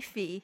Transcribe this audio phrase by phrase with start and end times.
[0.00, 0.42] Ivy。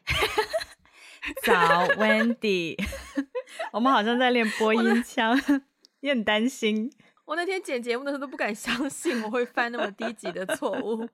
[1.42, 2.76] 早，Wendy。
[3.72, 5.38] 我们好像在练播音腔，
[6.00, 6.92] 你很担心。
[7.24, 11.08] 我那天剪节目的时候都不敢相信我会犯那么低级的错误。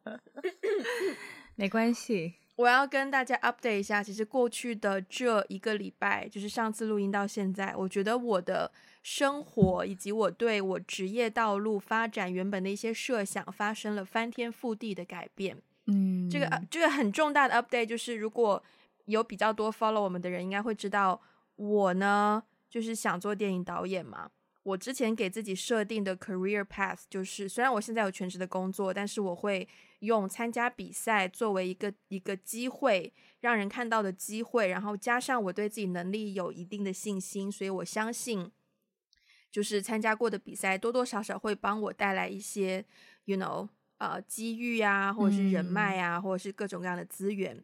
[1.57, 4.02] 没关系，我要跟大家 update 一下。
[4.02, 8.71] 其实过去的这一个礼拜，就是上次录音到现在，我觉得我的
[9.03, 15.59] 生活以及我对我职业道路发展原本的一些设想，发生了翻天覆地的改变。
[15.86, 18.62] 嗯，这个这个很重大的 update 就是如果。
[19.06, 21.22] 有比较多 follow 我们的人应该会知道，
[21.54, 24.28] 我呢就是想做电影导演嘛。
[24.64, 29.68] 我之前给自己设定的 career path 就是，虽然我现在有全职的工作，但是我会
[30.00, 38.50] 用参加比赛作为一个一个机会，让人看到的机会，然后加上我对自己能力有一定的信心，所以我相信，
[39.52, 42.84] 就是参加过的比赛多多少少会帮我带来一些
[43.26, 43.68] ，you know，
[43.99, 47.63] 呃，机遇啊，或者是人脉啊，嗯、或者是各种各样的资源。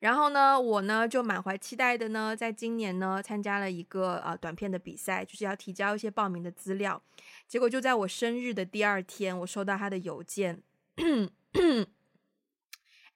[0.00, 7.02] 然后呢，我呢就满怀期待的呢，在今年呢参加了一个呃短片的比赛，就是要提交一些报名的资料。
[7.48, 10.62] 结果就在我生日的第二天，我收到他的邮件。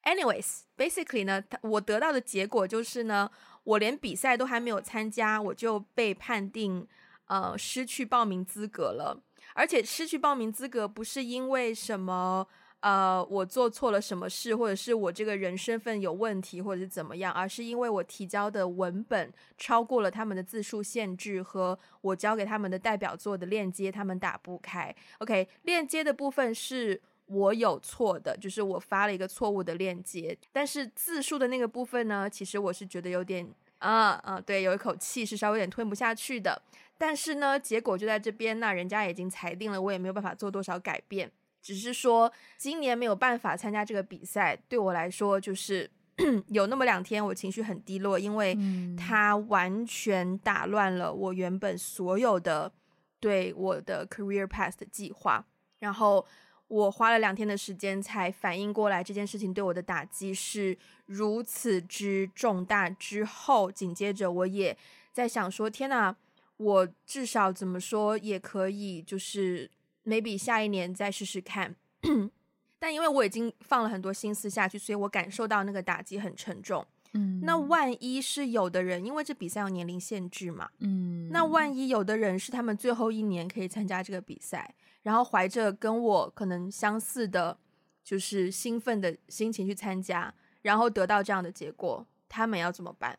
[0.03, 3.31] Anyways，basically 呢，我得到的结果就是呢，
[3.65, 6.89] 我连比赛都还没有参加，我就被判定
[7.29, 9.23] 呃失去报名资格了。
[9.55, 12.47] 而且失去报名资格不是因为什么。
[12.81, 24.95] 呃，我做错了什么事，或者是我这个人身份有问题，或者是怎么样，而是因为我提交的文本超过了他们的字数限制，和我交给他们的代表作的链接，他们打不开。
[25.19, 36.63] OK，链接的部分是我有错的，就是我发了一个错误的链接，但是字数的那个部分呢，其实我是觉得有点，啊啊，对，有一口气是稍微有点吞不下去的。
[36.99, 41.31] 但是呢，结果就在这边，那人家已经裁定了，我也没有办法做多少改变。
[41.63, 45.91] 只是说今年没有办法参加这个比赛，对我来说就是
[46.49, 48.57] 有那么两天我情绪很低落，因为
[48.97, 52.73] 它完全打乱了我原本所有的
[53.21, 55.45] 对我的 career path 的计划。
[55.81, 56.25] 然后
[56.69, 62.89] 我花了两天的时间才反应过来这件事情对我的打击是如此之重大。
[62.91, 64.77] 之后紧接着我也
[65.13, 66.17] 在想说，天哪，
[66.59, 69.71] 我至少怎么说也可以就是。
[70.05, 71.77] maybe 下一年再试试看，
[72.81, 76.83] 但因为我已经放了很多心思下去，所以我感受到那个打击很沉重。
[77.13, 87.59] 嗯，那万一是有的人，因为这比赛有年龄限制嘛，嗯，那万一有的人是他们最后一年可以参加这个比赛，然后怀着跟我可能相似的，
[88.03, 90.33] 就是兴奋的心情去参加，
[90.63, 93.19] 然后得到这样的结果，他们要怎么办？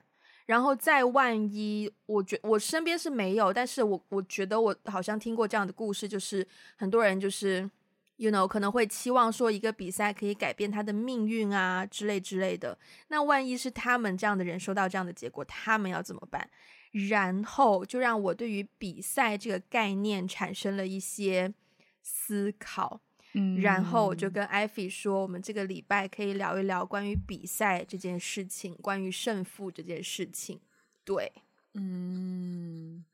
[0.50, 6.46] 然后再万一，我觉我身边是没有，但是我我觉得我好像听过这样的故事，就是
[6.76, 7.70] 很多人就是
[8.16, 12.76] ，you know，可能会期望说一个比赛可以改变他的命运啊之类之类的。
[13.10, 16.50] 那万一是他们这样的人收到这样的结果，他们要怎么办？
[17.12, 21.54] 然后就让我对于比赛这个概念产生了一些
[22.02, 23.02] 思考。
[23.34, 30.60] 嗯，然后我就跟艾菲说，我们这个礼拜可以聊一聊关于比赛这件事情，关于胜负这件事情。
[31.06, 31.32] 对，
[31.76, 33.06] 嗯，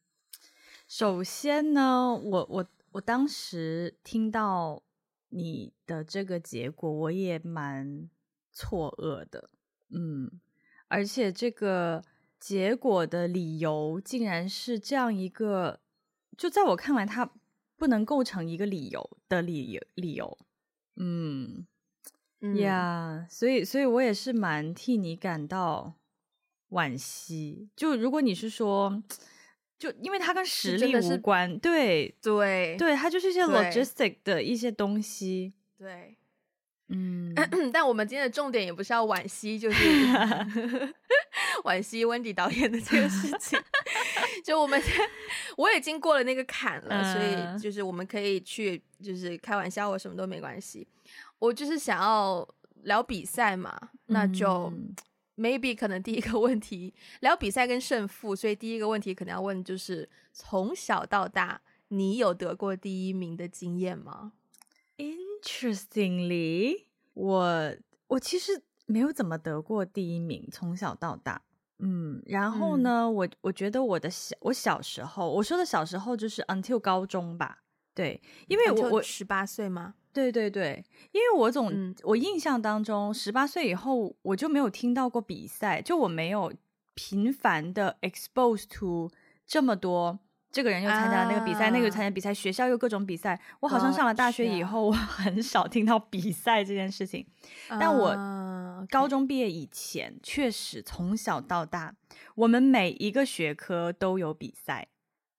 [0.87, 4.81] 首先呢，我我我当时听到
[5.27, 8.09] 你的这个结果，我也蛮
[8.53, 9.49] 错愕的，
[9.89, 10.31] 嗯，
[10.87, 12.01] 而且这个
[12.39, 15.81] 结果的理由竟然是这样一个，
[16.37, 17.29] 就在我看来，它。
[17.77, 20.37] 不能构成一个理由的理由，理由，
[20.95, 21.65] 嗯，
[22.57, 25.95] 呀，yeah, 所以，所以我也是蛮替你感到
[26.69, 27.69] 惋惜。
[27.75, 29.03] 就如果你是说，
[29.77, 36.17] 就因为它跟实力无关，对，对，对，它就是一些 logistic 的一些东西，对，
[36.87, 37.33] 嗯，
[37.73, 39.83] 但我们今天的重点也不是要惋惜，就是
[41.65, 43.59] 惋惜 Wendy 导演的这个事情。
[44.45, 44.79] 就我们，
[45.57, 50.87] 我已经过了那个坎了，嗯、所以就是我们可以去，就是开玩笑或什么都没关系。
[51.39, 52.47] 我就是想要
[52.83, 54.71] 聊比赛嘛，嗯、那就
[55.35, 64.33] maybe 可能第一个问题聊比赛跟胜负，所以第一个问题可能要问就是从小到大你有得过第一名的经验吗
[64.97, 66.83] ？Interestingly，
[67.15, 67.75] 我
[68.05, 71.41] 我其实没有怎么得过第一名，从小到大。
[71.79, 77.59] 嗯，然后呢，嗯、我我觉得我的小我小时候，我说的小时候就是 until 高中吧，
[77.93, 79.95] 对，因为我我十八岁吗？
[80.13, 86.53] 对对对，因为我总、嗯、我印象当中，十八岁以后我就没有听到过比赛，就我没有
[86.93, 89.11] 频繁的 expose to
[89.45, 90.19] 这么多
[90.55, 93.37] 这个人又参加了那个比赛，啊、那个又参加比赛，学校又各种比赛。
[93.59, 97.27] 我好像上了大学以后，我 很少听到比赛这件事情。
[97.67, 98.15] 啊、但我
[98.89, 101.93] 高中毕业以前，确实从小到大，
[102.35, 104.87] 我们每一个学科都有比赛。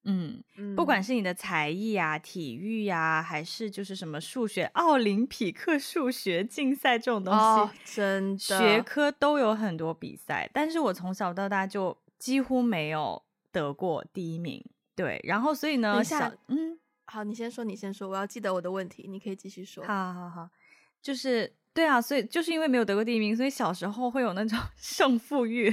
[0.04, 0.44] 嗯，
[0.76, 10.50] 不管是你的才艺啊、体育呀、啊，还是就是什么数学、奥林匹克数学竞赛这种东西，哦、真的学科都有很多比赛。
[10.52, 14.62] 但是我从小到大就几乎没有得过第一名。
[14.96, 19.84] 对，然后所以呢，小嗯，好，你先说，你先说，我要记得我的问题，你可以继续说。
[19.84, 20.48] 好好好，
[21.02, 25.70] 就是对啊，所以就是因为没有得过第一名，所以小时候会有那种 胜负欲，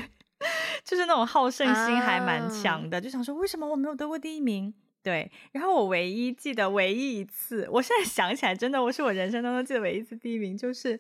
[0.84, 4.74] 就是那种好胜心还蛮强的，啊、就想说为什么我没有得过第一名？
[5.02, 11.00] 对，然后我唯一记得唯一一次，我现在想起来，真的我是我人生当中记得唯一一次第一名，就是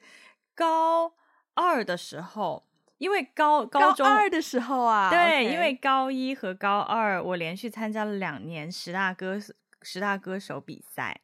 [0.56, 1.14] 高
[1.54, 2.64] 二的时候。
[2.98, 9.38] 因为高高中高二的时候啊，对.因为高一和高二我连续参加了两年十大歌
[9.82, 11.20] 十大歌手比赛，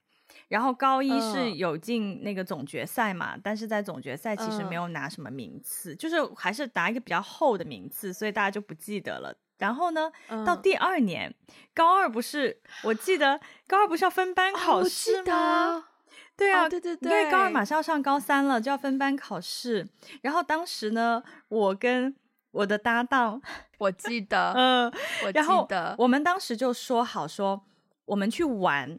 [0.50, 9.33] 然后高一是有进那个总决赛嘛，嗯、但是在总决赛其实没有拿什么名次，嗯、就是还是拿一个比较厚的名次，所以大家就不记得了。
[9.57, 11.33] 然后呢，嗯、到第二年
[11.74, 15.33] 高二不是，我记得高二不是要分班考试吗？
[15.33, 15.83] 哦
[16.39, 19.88] 对啊，对对对，因为高二马上要上高三了，就要分班考试。
[20.21, 22.15] 然后当时呢，我跟
[22.51, 23.41] 我的搭档，
[23.77, 24.91] 我记得， 嗯，
[25.25, 27.62] 我记得，然后我们当时就说好说，
[28.06, 28.97] 我们去玩，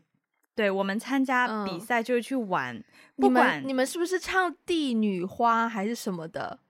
[0.54, 2.76] 对，我们参加比赛就是去玩。
[2.76, 2.84] 嗯、
[3.16, 6.60] 不管你们，你们是不是唱《帝女花》还是什么的？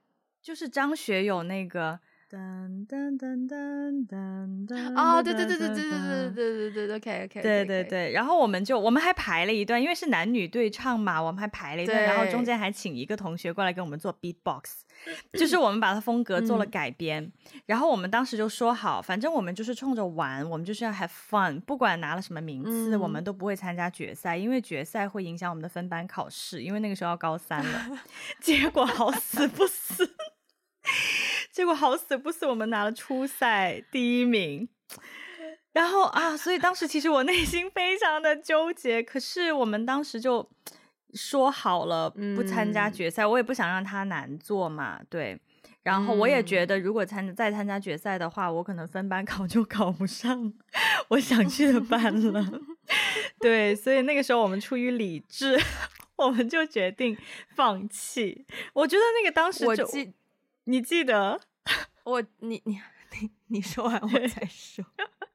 [0.41, 1.99] 就是张学友那个。
[2.31, 5.21] 噔噔噔噔噔噔啊！
[5.21, 8.13] 对对对对对对对对对对对，OK OK，对对对。
[8.13, 14.63] 然后我们就我们还排了一段，因为是男女对唱嘛，我们还排了一段，然后中间还请一个同学过来给我们做 beatbox，
[15.33, 17.29] 就是我们把它风格做了改编。
[17.65, 27.89] 然后我们当时就说好，反正我们就是冲着玩，我们就是要 have fun，不管拿了什么名次，我们都不会参加决赛，因为决赛会影响我们的分班考试，因为那个时候要高三了。
[28.39, 30.15] 结果好死不死。
[31.51, 34.69] 结果好死不死，我们拿了初赛第一名。
[35.73, 39.01] 然后啊，所以当时其实我内心非常的纠结。
[39.01, 40.49] 可是我们当时就
[41.13, 44.99] 说好了不参加决赛，嗯、我也不想让他难做嘛。
[45.09, 45.39] 对，
[45.83, 50.53] 然后我也觉得如果参再参加决赛的话，我可能分班考就考不上
[51.07, 52.45] 我想去的班了。
[53.39, 55.57] 对，所以那个时候我们出于理智，
[56.17, 57.17] 我们就决定
[57.55, 58.45] 放弃。
[58.73, 59.87] 我觉得那个当时就。
[60.71, 61.41] 你记得
[62.05, 62.23] 我？
[62.39, 62.79] 你你
[63.19, 64.85] 你你说完我再说。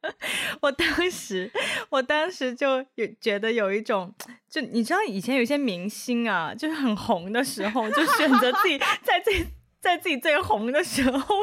[0.62, 1.50] 我当时，
[1.90, 4.14] 我当时就有觉得有一种，
[4.48, 9.46] 就你知道以前有些明星啊，就是很红的时候，就选择自己 在最
[9.80, 11.34] 在自己最红的时候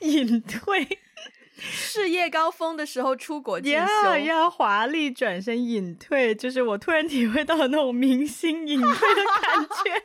[0.00, 0.98] 隐退，
[1.58, 10.04] 事业高峰的时候出国进修，要要华丽转身隐退，就是我突然体会到了那种明星隐退的感觉。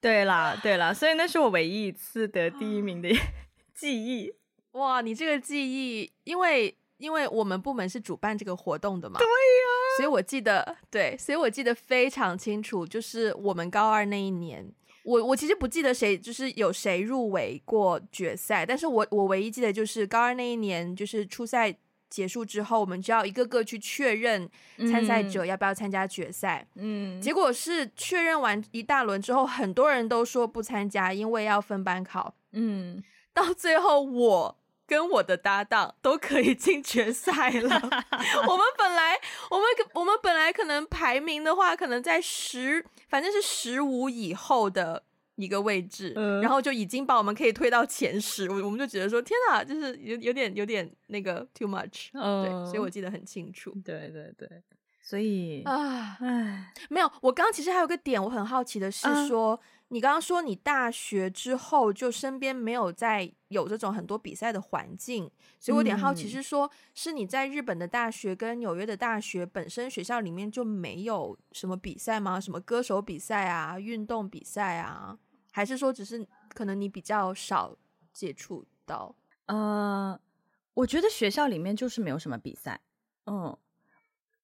[0.00, 3.08] 对啦，对啦，所以那是我唯一一次得第一名的
[3.74, 4.32] 记忆。
[4.72, 14.70] 哇，你这个记忆，因为因为我们部门是主办这个活动的嘛，对呀、啊，所以我记得，对，所以我记得非常清楚，就是我们高二那一年，
[15.04, 21.76] 我我其实不记得谁，就是有谁入围过决赛，但是我我唯一记得就是高二那一年，就是初赛。
[22.16, 24.48] 结束之后，我们就要一个个去确认
[24.90, 26.66] 参赛者要不要参加决赛。
[26.76, 32.34] 嗯，结果是确认完一大轮之后，很多人都说不参加，因为要分班考。
[32.52, 33.04] 嗯，
[33.34, 37.68] 到最后我跟我的搭档都可以进决赛了。
[38.48, 39.20] 我们本来，
[39.50, 45.02] 我们我们本来可能排名的话，可能在十，反正是十五以后的。
[45.36, 53.70] 一个位置，嗯、然后就已经把我们可以推到前十，我我们就觉得说天哪，就是有有点有点那个 too much，嗯、对，所以我记得很清楚。
[53.84, 54.48] 对对对，
[55.02, 72.40] 所以啊，唉，没有，我刚刚其实还有个点，我很好奇的是说，啊、你刚刚说你大学之后就身边没有在有这种很多比赛的环境，所以我有点好奇是说，嗯、是你在日本的大学跟纽约的大学本身学校里面就没有什么比赛吗？
[72.40, 75.16] 什么歌手比赛啊，运动比赛啊？
[75.56, 77.74] 还是说，只是可能你比较少
[78.12, 79.16] 接触到？
[79.46, 80.20] 呃，
[80.74, 82.82] 我觉得学校里面就是没有什么比赛。
[83.24, 83.56] 嗯，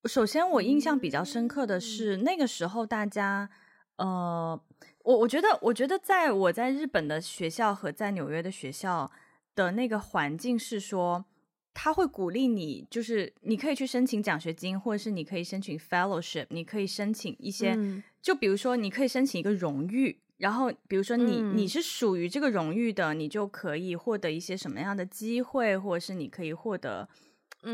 [0.07, 3.51] 首先我印象比较深刻的是、嗯、那个时候大家，
[3.97, 4.59] 呃，
[5.05, 9.13] 我我觉得，我觉得在我在日本的学校和在纽约的学校
[9.55, 11.27] 的那个环境是说，
[11.75, 20.22] 他会鼓励你，就是你可以去申请奖学金，或者是你可以申请 fellowship，你可以申请一些，嗯、就比如说你可以申请一个荣誉。
[20.43, 27.09] 然后，比如说你你是属于这个荣誉的，嗯、你就可以获得一些什么样的机会，或者是你可以获得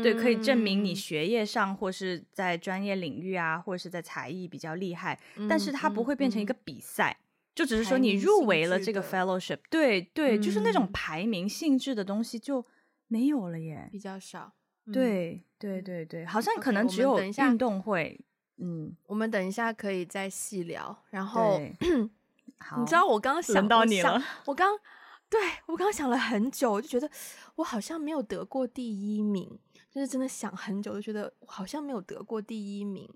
[0.03, 12.63] 对，可以证明你学业上或是在专业领域啊，或者是在才艺比较厉害，嗯、但是它不会变成一个比赛，嗯、就只是说你入围了这个 fellowship，对对，嗯、就是那种排名性质的东西就
[13.07, 14.53] 没有了耶，比较少。
[14.85, 18.23] 嗯、对对对对，好像可能只有运动会。
[18.57, 20.95] 嗯，我们等一下可以再细聊。
[21.09, 21.59] 然后，
[22.59, 24.77] 好你知道我刚刚想到你了，我刚
[25.29, 27.09] 对我刚刚想了很久，我就觉得
[27.55, 29.59] 我好像没有得过第一名。
[29.91, 33.11] 就是真的想很久，就觉得好像没有得过第一名，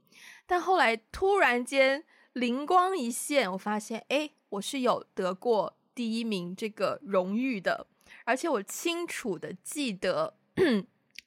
[0.47, 7.85] 但后来突然间灵光一现，我发现，哎，我是有得过第一名这个荣誉的，
[8.25, 10.35] 而且我清楚的记得。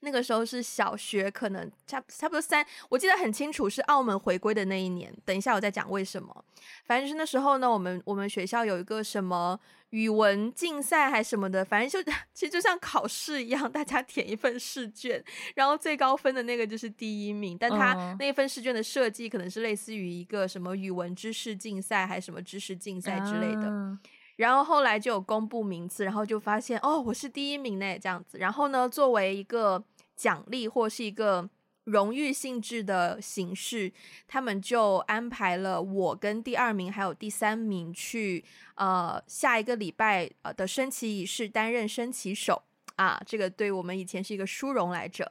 [0.06, 5.12] 那个时候是小学，可能差差不多三，我记得很清楚，是澳门回归的那一年。
[5.25, 6.44] 等一下我再讲为什么。
[6.84, 9.58] 反正就是那时候呢，我们我们学校有一个什么
[9.90, 15.20] 语文竞赛还是什么的，反正就 其实就像考试一样，大家填一份试卷，
[15.56, 17.58] 然后最高分的那个就是第一名。
[17.58, 23.64] 但他那一份试卷的设计可能是类似于一个什么语文知识竞赛还是什么知识竞赛之类的。
[23.64, 23.98] 嗯
[24.36, 28.36] 然后后来就有公布名次，然后就发现哦，我是第一名呢，这样子。
[28.36, 29.82] 然后呢，作为一个
[30.16, 31.49] 奖励或是一个
[31.85, 33.92] 荣誉性质的形式，
[34.26, 38.44] 他们就安排了我跟第二名还有第三名去
[38.75, 42.62] 呃下一个礼拜呃的升旗仪式担任升旗手
[42.96, 45.30] 啊，这个对我们以前是一个殊荣来着。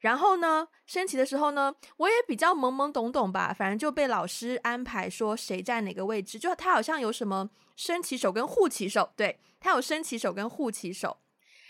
[0.00, 11.16] 然后呢，升旗的时候呢，我也比较懵懵懂懂吧，反正就被老师安排说谁站哪个位置，就他好像有什么升旗手跟护旗手，对，他有升旗手跟护旗手。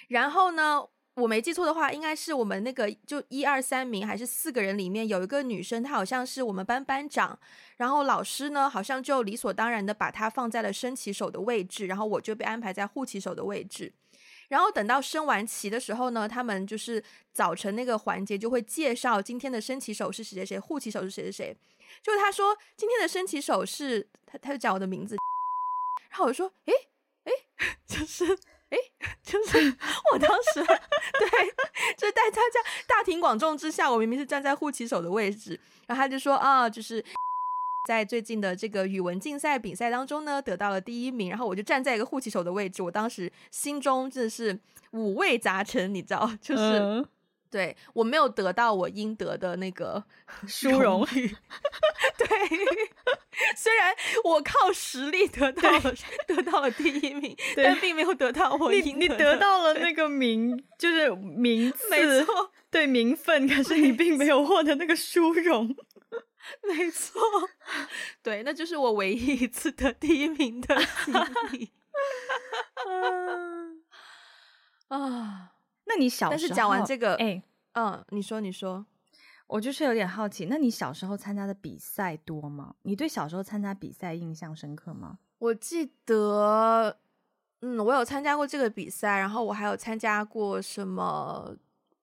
[0.08, 0.84] 然后呢，
[1.16, 7.38] 我没记错的话，应该是我们那个就一二三名还是四个人里面有一个女生，她好像是我们班班长，
[7.78, 13.92] 然后老师呢好像就理所当然的把她放在了升旗手的位置，然后我就被安排在护旗手的位置。
[14.48, 21.56] 然后等到升完旗的时候呢，他们就是早晨那个环节就会介绍今天的升旗手是谁谁谁，护旗手是谁谁谁。
[22.02, 25.16] 就是他说今天的升旗手是他，他就讲我的名字，
[26.10, 26.72] 然后我说，诶
[27.24, 27.32] 诶，
[27.88, 28.38] 就是
[28.70, 28.78] 诶，
[29.22, 29.76] 就是
[30.12, 30.60] 我当时
[31.18, 31.28] 对，
[31.96, 32.40] 就大家
[32.86, 37.04] 大庭广众之下，我明明是站在护旗手的位置，然后他就说啊，就是。
[37.86, 44.58] 在最近的这个语文竞赛比赛当中呢，得到了第一名，然后我就站在一个护旗手的位置，我当时心中真的是
[44.90, 47.06] 五味杂陈，你知道，就是、
[47.50, 50.02] 对我没有得到我应得的那个
[50.46, 51.06] 殊荣，
[52.18, 52.28] 对，
[53.56, 55.94] 虽然我靠实力得到了
[56.26, 65.74] 得到了第一名，但并没有得到我应得，你你得到了那个名，就是名次，没错，对名分，可是你并没有获得那个殊荣。
[66.62, 67.20] 没错，
[68.22, 71.14] 对，那就是我唯一一次得第一名的经
[71.50, 71.72] 历。
[74.88, 75.50] 啊，
[75.86, 78.84] 那你小时候，但是讲完这个，哎，嗯，你说，你说，
[79.46, 82.74] 我就是有点好奇，那你小时候参加的比赛多吗？
[82.82, 85.18] 你对小时候参加比赛印象深刻吗？
[85.38, 86.98] 我记得，
[87.60, 91.56] 嗯，我有参加过这个比赛，然后我还有参加过什么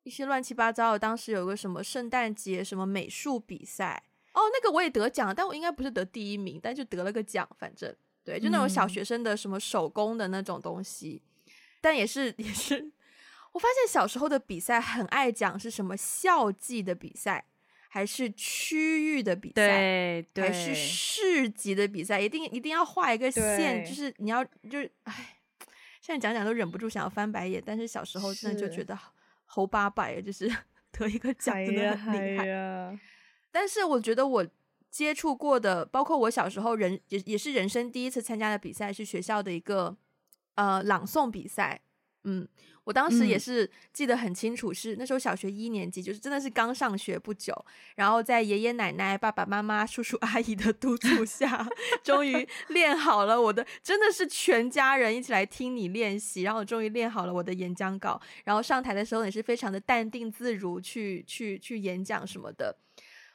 [0.04, 4.04] 一些乱七八糟的，当时有个什么圣诞节什么美术比赛。
[4.34, 12.92] 哦，那个我也得奖，但我应该不是得第一名，但就得了个奖，反正对，就那种小学生的什么手工的那种东西，嗯、但也是 也是，
[13.54, 17.46] 我发现小时候的比赛很爱讲是什么校际的比赛，
[17.88, 25.38] 还是区域的比赛，对，还是市级的比赛，一定一定要画一个线，就是你要就是，哎，
[26.02, 28.98] 现在讲讲都忍不住想要翻白眼，但是小时候真的就觉得
[29.46, 30.52] 猴八百，就是
[30.92, 32.98] 得一个奖真的很厉害。
[33.52, 34.48] 但是我觉得我
[34.90, 39.96] 接触过的，包括我小时候人也也是人生第一次参加的比赛，是学校的一个
[40.56, 41.80] 呃朗诵比赛。
[42.26, 42.48] 嗯，
[42.84, 47.54] 我当时也是记得很清楚，是那时候小学一年级，就是真的是刚上学不久，
[47.96, 51.68] 然后在爷爷奶奶、爸爸妈妈、叔叔 阿姨的督促下，
[52.04, 62.78] 终于练好了我的，真的是全家人一起来听你练习，然后我终于练好了我的演讲稿，然后上台的时候也是非常的淡定自如去去去演讲什么的。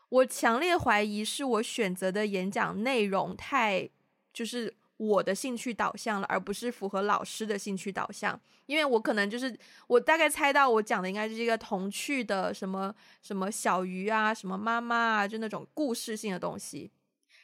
[0.09, 3.91] 我强烈怀疑是我选择的演讲内容太
[4.33, 8.39] 就是我的兴趣导向了，而不是符合老师的兴趣导向。
[8.67, 16.91] 因为我可能就是我大概猜到我讲的应该是一个童趣的什么什么小鱼啊，什么妈妈啊，就那种故事性的东西。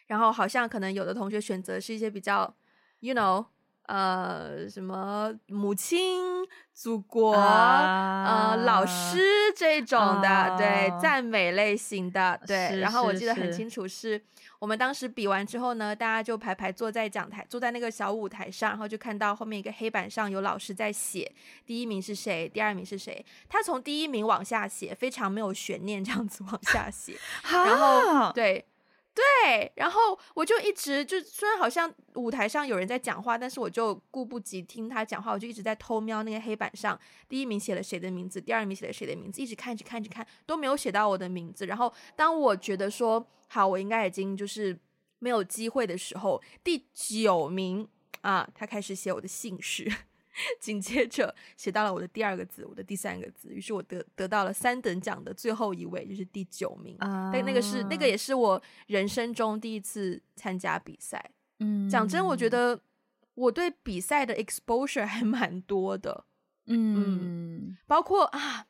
[0.07, 2.55] 然后好像可能有的同学选择是一些比较
[3.01, 3.47] ，you know。
[3.87, 9.19] 呃，什么母亲、祖国、啊、呃，老师
[9.57, 12.79] 这这种的，oh, 对，赞美类型的，对。
[12.79, 14.25] 然后我记得很清楚是，是
[14.59, 21.33] 我们当时比完之后呢，大家就排排坐在讲台，坐在那个小舞台上，然后就看到后面一个黑板上有老师在写
[21.65, 23.25] 第一名是谁，第二名是谁。
[23.49, 27.17] 他从第一名往下写，非常没有悬念，这样子往下写，
[27.51, 28.67] 然后对。
[29.15, 41.65] 对，然后我就一直就虽然好像舞台上有人在讲话，但是我就顾不及听他讲话，我就一直在偷瞄那个黑板上，第一名写了谁的名字，第二名写了谁的名字，一直看，一直看，一直看，都没有写到我的名字。
[41.67, 44.77] 然后当我觉得说好，我应该已经就是
[45.21, 47.89] 没有机会的时候，第九名
[48.23, 49.89] 啊，他开始写我的姓氏。
[50.61, 56.97] 紧接着写到了我的第二个字，我的第三个字，于是我得得到了三等奖的最后一位，就是第九名。
[56.99, 61.31] Uh, 但那个是那个也是我人生中第一次参加比赛。
[61.61, 62.81] 嗯，讲真，我觉得
[63.35, 66.25] 我对比赛的 exposure 还蛮多的。
[66.67, 68.67] 嗯，嗯，包括啊，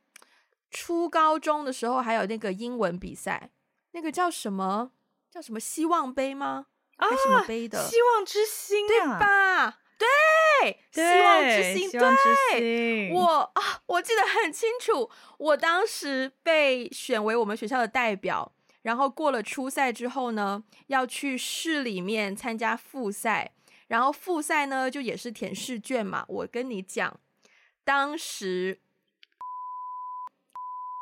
[0.71, 3.51] 初高中的时候还有那个英文比赛，
[3.93, 4.93] 那个叫什么
[5.31, 6.67] 叫什么希望杯吗？
[6.97, 7.83] 啊，什么杯的？
[7.89, 9.79] 希望之星，对吧？
[9.99, 13.25] 对，对，希望之星，希望之星，对，我
[13.55, 23.53] 啊，我记得很清楚，我当时被选为我们学校的代表，然后过了初赛之后呢，要去市里面参加复赛，
[23.89, 26.25] 然后复赛呢就也是填试卷嘛。
[26.29, 27.19] 我跟你讲，
[27.85, 28.81] 当时，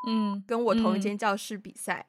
[0.07, 2.09] 嗯，跟我同一间教室比赛。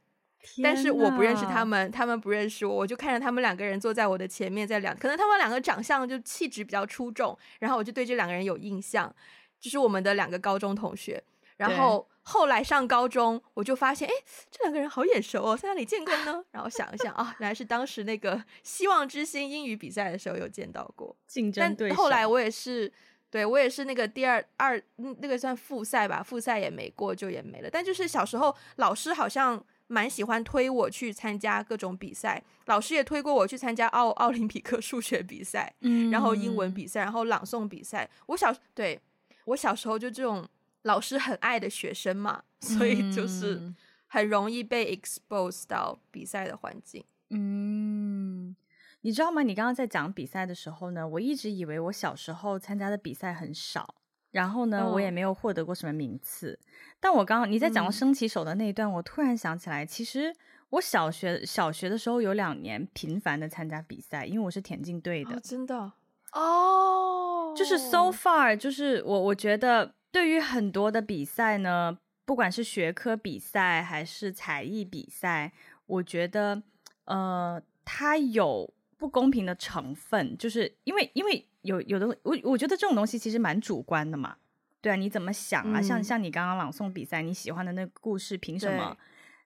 [0.62, 9.14] 但是我不认识他们，他们不认识我，我就看着他们两个人坐在我的前面，在两，可能他们两个长相就气质比较出众，然后我就对这两个人有印象，
[9.60, 11.24] 就是我们的两个高中同学。
[11.56, 14.14] 然后后来上高中，我就发现，哎，
[14.52, 16.44] 这两个人好眼熟哦，在哪里见过呢？
[16.52, 21.16] 然后想一想啊，原来是当时那个希望之星英语比赛的时候有见到过。
[21.26, 21.96] 竞争对手。
[21.96, 22.92] 但后来我也是，
[23.30, 27.70] 对，我也是那个第二二，那个算复赛吧，复赛也没过就也没了。
[27.72, 29.64] 但就是小时候老师好像。
[29.88, 38.10] 蛮喜欢推我去参加各种比赛，老师也推过我去参加奥奥林匹克数学比赛，嗯，然后英文比赛，然后朗诵比赛。
[38.28, 39.00] 我小对
[39.46, 40.48] 我小时候就这种
[40.84, 43.74] 老师很爱的学生嘛，所以就是
[44.08, 47.04] 很容易被 expose 到比赛的环境。
[47.30, 48.56] 嗯，
[49.02, 49.44] 你知道吗？
[49.44, 53.96] 你刚刚在讲比赛的时候呢，我一直以为我小时候参加的比赛很少。
[54.34, 56.60] 然后呢，我也没有获得过什么名次。
[56.62, 56.66] 哦、
[57.00, 60.36] 但我刚刚你在讲升旗手的那一段，嗯，我突然想起来，其实
[60.72, 65.36] 我小学小学的时候有两年频繁的参加比赛，因为我是田径队的。
[65.36, 65.92] 哦、真的
[66.32, 75.54] 哦，就是 so far，就是我我觉得对于很多的比赛呢，不管是学科比赛还是才艺比赛，
[75.86, 76.64] 我觉得
[77.06, 81.46] 呃，它有不公平的成分，就是因为因为。
[81.64, 84.36] 有有的我我觉得这种东西其实蛮主观的嘛，
[84.82, 85.80] 对啊，你怎么想啊？
[85.80, 88.98] 嗯、像像你刚刚朗诵比赛，你喜欢的那个故事，凭什么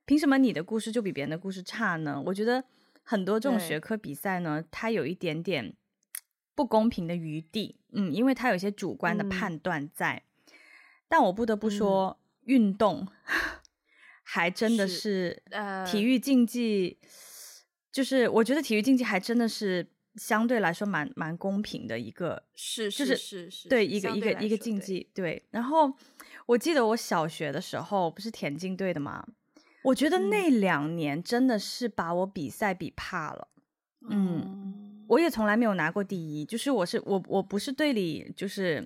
[0.08, 2.20] 凭什么你的故事就比别人的故事差呢？
[2.26, 2.64] 我觉得
[3.04, 5.76] 很多这种学科比赛呢，它有一点点
[6.56, 10.24] 不公平的余地，嗯，因为它有一些主观的判断在。
[10.48, 10.58] 嗯、
[11.08, 13.08] 但我不得不说，嗯、运动
[14.26, 16.98] 还真的是，是呃体育竞技，
[17.98, 19.88] 就是我觉得体育竞技还真的是。
[20.18, 25.44] 相对来说蛮蛮公平的一个，是就是是是对一个一个一个竞技对，对。
[25.52, 25.94] 然后
[26.48, 29.24] 我记得我小学的时候不是田径队的吗？
[29.84, 33.48] 我觉得那两年真的是把我比赛比怕了。
[34.10, 38.84] 嗯，嗯我也从来没有拿过第一，就是我是我我不是队里就是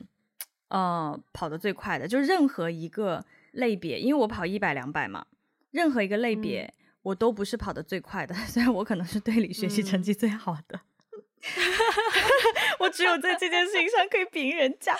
[0.67, 5.25] 呃跑得最快的，就是任何一个类别，因为我跑一百两百嘛，
[5.71, 10.77] 任何一个类别、嗯、我都不是跑得最快的， 虽然我可能是队里学习成绩最好的。
[10.77, 10.81] 嗯
[12.77, 14.95] 我只有在这件事情上可以比人家，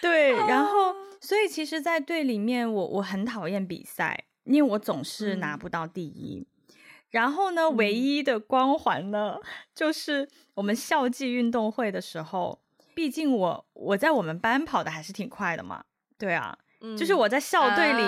[0.00, 6.38] 对，然后所以其实，在队里面我，我我很讨厌比赛，因为我总是拿不到第一。
[6.38, 6.76] 嗯、
[7.10, 9.38] 然后呢，唯一的光环呢，
[9.74, 12.62] 就是我们校际运动会的时候，
[12.94, 15.84] 毕竟我我在我们班跑的还是挺快的嘛，
[16.18, 18.02] 对啊，嗯、就是我在校队里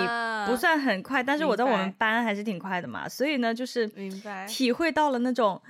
[0.45, 3.89] 不算很快，啊、但是我在我们班还是挺快的嘛，所以呢，就是
[4.47, 5.61] 体会到了那种。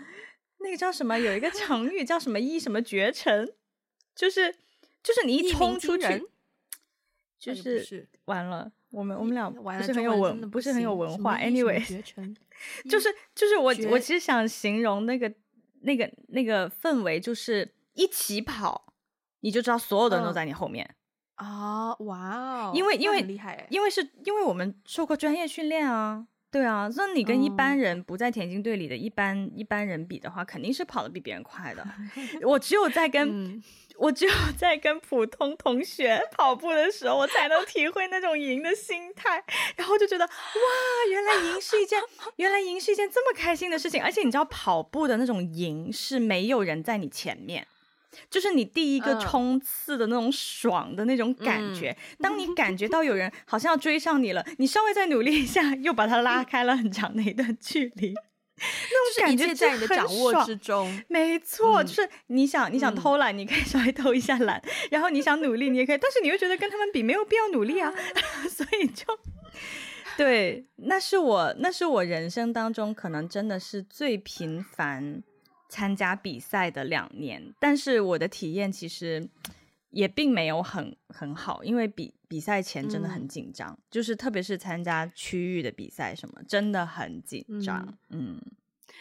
[0.59, 1.19] 那个叫什么？
[1.19, 3.53] 有一个成语叫什么“一什么绝尘”，
[4.15, 4.51] 就是
[5.03, 6.27] 就是你一冲出去，
[7.39, 8.71] 就是完了。
[8.89, 11.37] 我们我们俩不是很有文，不，不是很有文化。
[11.37, 11.79] Anyway，
[12.89, 15.31] 就是就是我我其实想形容那个
[15.81, 18.91] 那个那个氛围，就是一起跑，
[19.41, 20.95] 你就知道所有的人都在你后面
[21.37, 21.95] 啊！
[21.99, 26.27] 哇哦，因为因为厉害，因为是因为我们受过专业训练啊。
[26.49, 31.85] 对啊，那你跟一般人不在田径队里的一般、嗯、一般人比的话，肯定是跑得比别人快的。
[32.41, 33.61] 我只有在 跟、嗯、
[33.97, 39.43] 我只有在跟普通同学跑步的时候，我才能体会那种赢的心态，
[39.75, 40.31] 然后就觉得哇，
[41.11, 41.99] 原来赢是一件
[42.37, 47.67] 原来赢是一件这么开心的事情，而且你知道跑步的那种赢是没有人在你前面。
[48.29, 58.13] 就是你第一个冲刺的那种爽的那种感觉，嗯、当你感觉到有人好像要追上你了，你稍微再努力一下，又把它拉开了很长的一段距离，
[58.57, 61.03] 那种感觉在你的掌握之中。
[61.07, 61.37] 没。
[61.39, 67.93] 错，嗯、就是你想你想偷懒，你可以稍微偷一下懒，嗯、然后你想努力，你也可以，但是你又觉得跟他们比没有必要努力啊，
[68.49, 69.05] 所以就
[70.17, 75.23] 对，那是我那是我人生当中可能真的是最频繁。
[75.69, 79.27] 参加比赛的两年，但是我的体验其实
[79.89, 87.97] 也并没有很很好，因为比比赛前真的很紧张，嗯、就是特别是参加区域的比赛什么，真的很紧张。
[88.09, 88.41] 嗯，嗯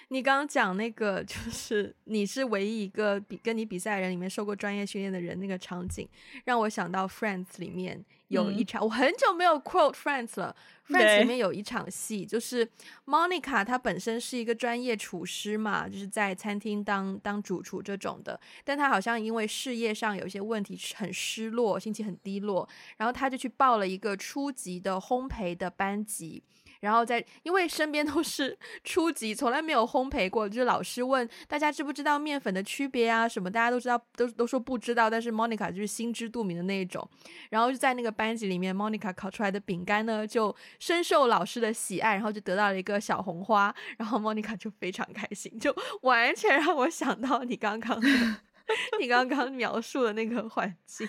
[0.09, 6.09] 你刚刚讲那个，就是你是唯一一个比跟你比赛的人里面受过专业训练的人，那个场景
[6.45, 8.05] 让我想到《Friends》里面。
[8.29, 10.57] 有一场，嗯、我很久没有 quote Friends 了。
[10.89, 12.69] Friends 里面有一场戏，就是
[13.05, 26.43] Monica 她本身是一个专业厨师嘛，就是在餐厅当当主厨这种的，但她好像因为事业上有一些问题，很失落，心情很低落，然后她就去报了一个初级的烘焙的班级。
[26.81, 37.09] 然后在，因为身边都是 初级，从来没有烘焙过，就是老师问大家知不知道面粉的区别啊什么，大家都知道，都都说不知道，但是 Monica 就是心知肚明的那一种。
[37.51, 48.01] 然后就在那个班级里面，Monica 烤出来的饼干呢，就深受老师的喜爱，然后就得到了一个小红花，然后 Monica 就非常开心，就完全让我想到你刚刚
[49.01, 51.09] 你刚刚描述的那个环境。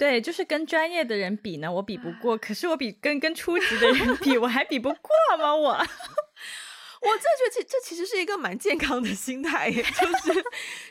[0.00, 2.34] 对，就是跟专业的人比呢，我比不过。
[2.38, 5.54] 可是我比跟跟初级的人比，我还比不过吗？
[5.54, 5.78] 我， 我
[7.18, 10.32] 这觉得这这其实是一个蛮健康的心态，就是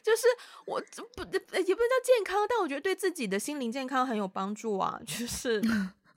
[0.03, 0.27] 就是
[0.65, 0.79] 我
[1.15, 5.01] 不也不能叫健康，但我觉得对自己的心灵健康很有帮助啊。
[5.07, 5.59] 就是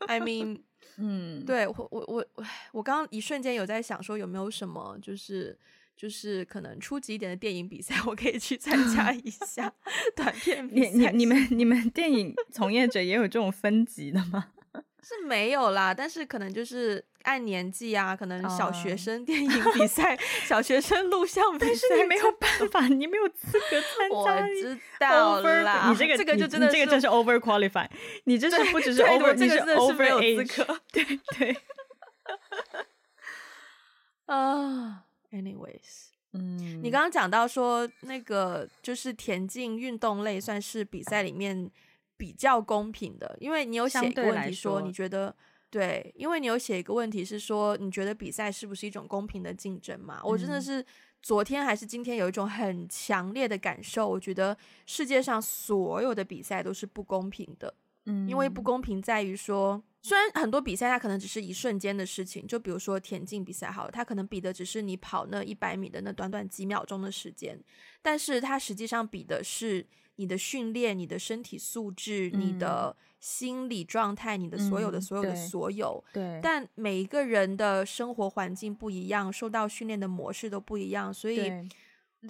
[0.01, 0.61] I mean，
[0.99, 5.59] 嗯，对我我我我我刚刚一瞬间有在想说有没有什么就是。
[5.97, 9.73] 就是可能初级一点的电影比赛， 我可以去参加 一下
[10.17, 10.91] 短片比赛。
[10.91, 14.49] 你你你们你们电影从业者也有这种分级的吗？
[15.05, 24.17] 是没有啦，但是可能就是按年纪啊，可能小学生电影比赛、小学生录像比赛，但是你没有办法，你没有资格参加。
[24.17, 27.89] 我知道啦，你这个这个就真的这个真是 over qualify，
[28.25, 30.81] 你这是不只是 over，你是 over 没有资格。
[30.93, 31.05] 对
[31.37, 31.57] 对。
[34.27, 35.03] 啊。
[35.33, 41.71] Anyways，嗯，你刚刚讲到说那个就是田径运动类算是比赛里面
[42.19, 45.35] 比较公平的，因为你有写一个问题说你觉得
[45.71, 50.21] 对，因为你有写一个问题是说你觉得比赛是不是一种公平的竞争嘛？
[50.23, 50.85] 嗯，我真的是
[51.23, 59.83] 昨天还是今天有一种很强烈的感受，我觉得世界上所有的比赛都是不公平的，嗯，因为不公平在于说。
[60.03, 67.59] 虽然很多比赛它可能只是一瞬间的事情，就比如说田径比赛好了，它可能比的只是你跑那一百米的那短短几秒钟的时间，
[68.03, 69.87] 但是它实际上比的是
[70.17, 76.03] 你的训练、你的身体素质、嗯、你的心理状态、你的所有的所有的所有。
[76.13, 76.23] 对。
[76.23, 76.41] 对。
[76.43, 81.51] 但每一个人的生活环境不一样，受到训练的模式都不一样，所以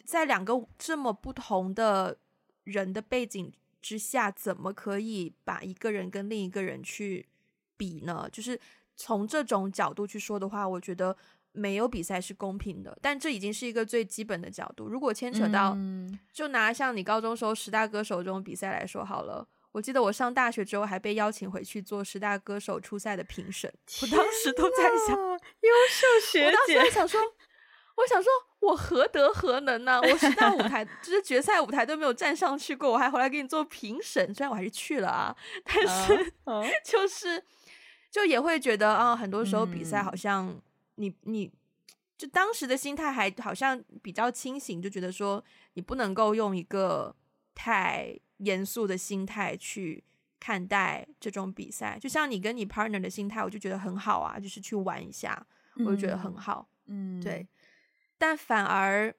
[0.05, 2.19] 在两个这么不同的
[2.65, 7.27] 人的背景之下，怎么可以把一个人跟另一个人去
[7.83, 8.29] 比呢？
[8.31, 8.57] 就是
[8.95, 11.17] 从这种角度去说的话，我觉得
[11.51, 12.97] 没有比赛是公平的。
[13.03, 14.87] 但这已经是一个最基本的角度。
[14.87, 19.45] 如果牵扯到，嗯、就拿像你高中时候十大歌手这种比赛来说好了。
[19.73, 23.73] 我记得我上大学之后还被邀请回去做十大歌手初赛的评审。
[24.03, 27.21] 我当时都在想，优秀学姐，我当时在想说，
[27.97, 30.01] 我想说我何德何能呢、啊？
[30.01, 34.33] 我十大舞台 就是决赛舞台都没有站上去过，我还回来给你做评审。
[34.35, 36.71] 虽然我还是去了啊，但是、uh, uh.
[36.85, 37.43] 就是。
[38.13, 40.55] 就也会觉得啊，很多时候比赛好像
[40.97, 41.51] 你、嗯、你，
[42.19, 47.17] 就当时的心态还好像比较清醒，就觉得说你不能够用一个
[47.55, 50.05] 太严肃的心态去
[50.39, 51.99] 看待这种比赛。
[51.99, 55.47] 就像你跟你 partner 的心态，我就觉得很好啊，就是去玩一下，
[55.79, 56.69] 我就觉得很好。
[56.89, 57.49] 嗯，对。
[58.19, 59.13] 但反而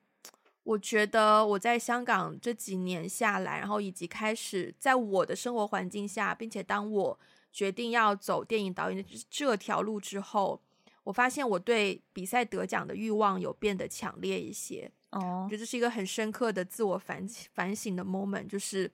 [0.61, 7.19] 我觉得我在香港这几年下来，然后以及开始在我的生活环境下，并且当我。
[7.53, 10.59] 决定要走电影导演的这条路之后，
[11.03, 14.91] 我发现我对比赛得奖的欲望有变得强烈一些。
[15.11, 18.91] 哦，我觉得这是一个很深刻的自我反反省的 moment，就是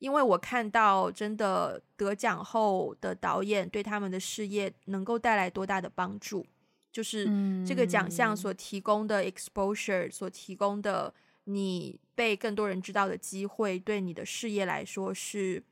[0.00, 6.44] 因为我看到真的得奖后的导演对他们的事业能够带来多大的帮助，
[6.90, 7.26] 就是
[7.64, 15.62] 这个奖项所提供的 exposure，、嗯、所提供的你被更多人知道的机会，对你的事业来说是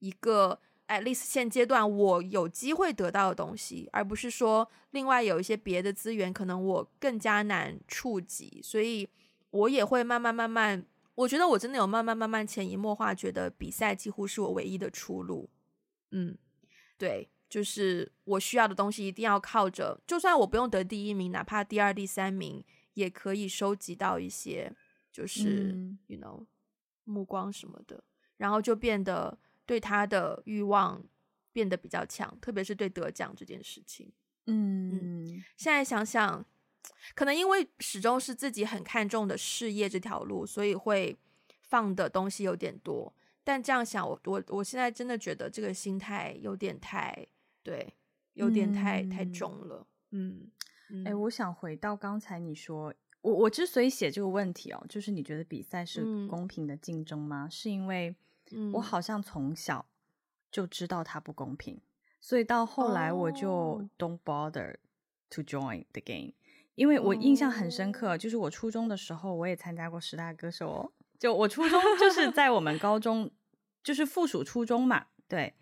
[0.00, 9.08] 一个 at least 现阶段我有机会得到的东西，而不是说另外有一些别的资源可能我更加难触及，所以
[9.50, 15.50] 我也会慢慢慢慢，我觉得我真的有慢慢慢慢潜移默化，觉得比赛几乎是我唯一的出路。
[16.10, 16.36] 嗯，
[16.96, 17.28] 对。
[17.48, 22.62] 就是我需要的东西，一定要靠着，就算我不用得第一名，哪怕第二、第三名，
[22.94, 24.74] 也可以收集到一些，
[25.12, 26.44] 就是、嗯、you know
[27.04, 28.02] 目光什么的，
[28.38, 31.04] 然后就变得对他的欲望
[31.52, 34.10] 变得比较强，特别是对得奖这件事情。
[34.46, 36.42] 嗯嗯，现在想想，
[37.14, 41.14] 可能因为始终是自己很看重的事业这条路，所以会
[41.60, 43.12] 放的东西有点多。
[43.44, 47.26] 但这样想，我我我现在真的觉得这个心态有点太。
[47.62, 47.92] 对，
[48.34, 49.84] 有点太、嗯、太重了。
[50.12, 50.48] 嗯，
[51.04, 57.46] 哎、欸，我想回到刚才你说，我我之所以写这个问题哦，就是你觉得比赛是公平的竞争吗？
[57.46, 58.14] 嗯、是因为
[58.72, 59.86] 我好像从小
[60.50, 61.80] 就知道它不公平，
[62.20, 64.76] 所以到后来我就 don't bother
[65.30, 66.32] to join the game。
[66.74, 70.92] 因为我印象很深刻，就是我初中的时候，我也参加过十大歌手哦。
[71.18, 73.30] 就我初中就是在我们高中，
[73.82, 75.54] 就是附属初中嘛，对。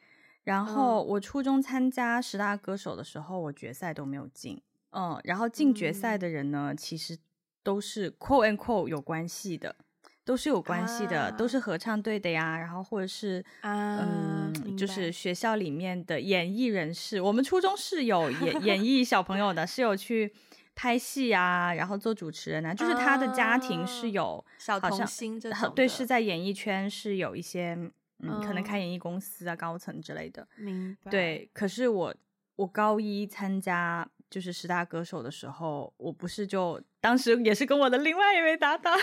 [0.42, 4.60] 然后我初中参加十大歌手的时候，我决赛都没有进。
[4.90, 7.16] 嗯，然后进决赛的人呢，嗯、其实
[7.62, 9.76] 都是 quote and quote 有关系的，
[10.24, 12.56] 都是有关系的，啊、都是合唱队的呀。
[12.58, 17.20] 然后或者是、啊、嗯，就是学校里面的演艺人士。
[17.20, 20.32] 我们初中是有演演艺小朋友的，是有去
[20.74, 22.72] 拍戏啊，然后做主持人啊。
[22.72, 27.78] 就是他的家庭是有小童星这种，对，是在演艺圈是有一些。
[28.20, 30.46] 嗯，可能开演艺公司啊，高层之类的。
[30.56, 31.10] 明白。
[31.10, 32.14] 对，可是我
[32.54, 38.98] 我高一参加就是十大歌手的时候，我不是就当时也是跟我的另外一位搭档，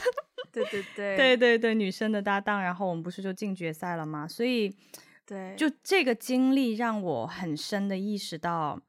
[0.51, 4.27] 对 对对，对对对，女生的搭档，然后我们不是就进决赛了吗？
[4.27, 4.75] 所以，
[5.23, 8.81] 对，就这个经历让我很深的意识到，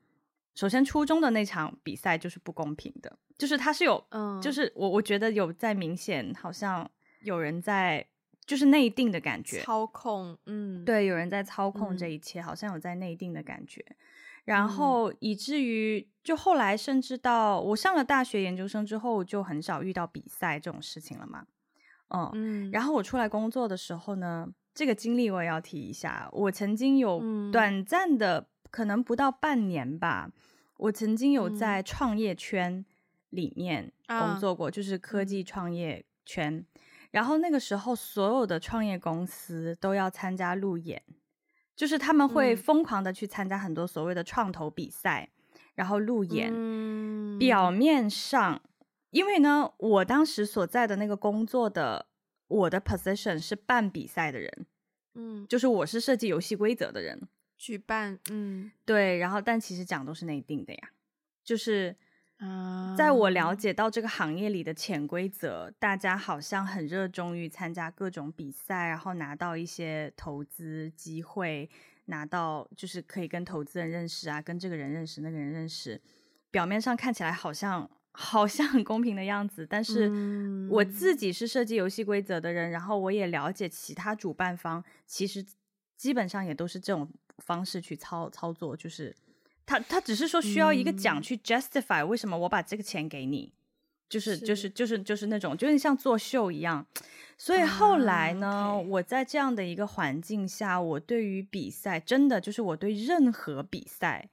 [0.55, 8.07] 首先初中的那场比赛就是不公平的，就是它是有，嗯，就是我我觉得有在明显，好像有人在。
[8.45, 13.83] 就是内定的感觉，操控，嗯，对，有人在操控这一切，嗯、好像有在内定的感觉，
[14.45, 21.47] 然后以至于就后来甚至到我上了大学研究生之后，就很少遇到比赛这种事情了嘛，
[22.09, 30.31] 嗯，嗯，然后我出来工作的时候呢，这个经历我也要提一下，我曾经有短暂的，嗯、可能不到半年吧，
[30.77, 32.85] 我曾经有在创业圈
[33.31, 36.55] 里面工作过，嗯、就是科技创业圈。
[36.55, 36.67] 嗯
[37.13, 41.03] 然后那个时候，所有的创业公司都要参加路演，
[41.83, 46.49] 就是他们会疯狂的去参加很多所谓的创投比赛，嗯、然后路演。
[46.55, 48.63] 嗯、表面上，
[49.11, 52.07] 因为呢，我当时所在的那个工作的
[52.47, 54.67] 我的 position 是办比赛的人，
[55.15, 57.21] 嗯，就是我是设计游戏规则的人，
[57.59, 59.19] 举办，嗯，对。
[59.19, 60.91] 然后，但其实奖都是内定的呀，
[61.43, 61.97] 就是。
[62.97, 71.69] 在我了解到这个行业里的潜规则，大家好像很热衷于参加各种比赛，然后拿到一些投资机会，
[72.07, 76.01] 拿到就是可以跟投资人认识啊，跟这个人认识，那个人认识，
[76.51, 79.67] 表面上看起来好像 好像很公平的样子。
[79.67, 80.11] 但是
[80.69, 85.45] 我自己是设计游戏规则的人，然后我也了解其他主办方，其实
[85.97, 89.15] 基本上也都是这种方式去操操作，就是。
[89.65, 93.53] 他他只是说需要一个奖去 justify 为什么我把这个钱给你，
[94.09, 96.87] 就是就是就是就是那种，就是像作秀一样。
[97.39, 104.29] 所以后来呢，我在这样的一个环境下，我对于比赛真的就是我对任何比赛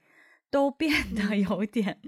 [0.50, 2.00] 都变得有点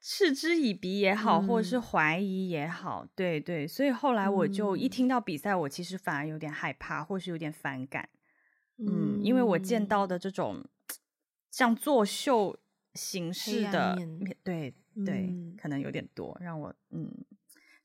[0.00, 3.66] 嗤之以鼻也好，嗯、或者是怀疑也好，对对。
[3.66, 8.08] 所以后来我就一听到比赛，我其实反而有点害怕，或是有点反感。
[8.78, 10.64] 嗯，因为我见到的这种。
[11.54, 12.58] 像作秀
[12.94, 13.96] 形式的，
[14.42, 14.74] 对
[15.06, 17.08] 对，嗯、可能有点多，让我嗯，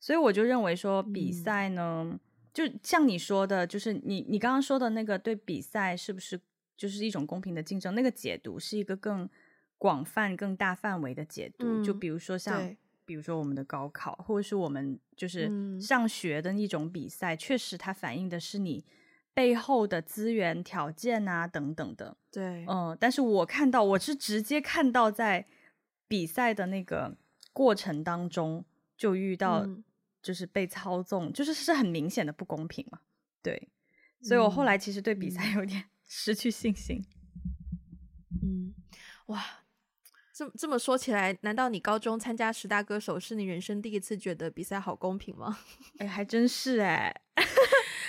[0.00, 2.18] 所以我就认为说比赛呢，嗯、
[2.52, 6.40] 就像你说的，就是你你刚刚说的那个对比赛是不是
[6.76, 7.94] 就是一种公平的竞争？
[7.94, 9.30] 那个解读是一个更
[9.78, 11.64] 广泛、更大范围的解读。
[11.68, 15.48] 嗯、就比如说像，比如说我们的高考，或者是我们就是
[15.80, 18.84] 上学的一种比赛，确实它反映的是你。
[19.32, 25.46] 背后的资源条件啊，等等的，对，嗯，但是我看到，我是直接看到在
[26.08, 27.16] 比赛的那个
[27.52, 28.64] 过程当中
[28.96, 29.66] 就遇到，
[30.20, 33.00] 就是被操纵，嗯、就是是很明显的不公平嘛，
[33.42, 33.68] 对，
[34.20, 37.04] 所以我后来其实对比赛有点 失去信心。
[38.42, 38.74] 嗯，
[39.26, 39.59] 哇，
[40.40, 45.58] 这这么说起来，难道你高中参加十大歌手是你人生第一次觉得比赛好公平吗？
[45.98, 47.14] 哎，还真是哎，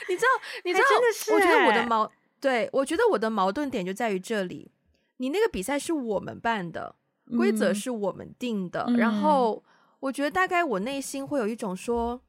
[0.08, 0.28] 你知道，
[0.64, 4.72] 你知道，真的是，我觉得我的矛，对，我觉得我的矛盾点就在于这里。
[5.18, 6.96] 你那个比赛是我们办的，
[7.36, 9.62] 规则是我们定的，嗯、然后
[10.00, 12.22] 我觉得大概我内心会有一种说，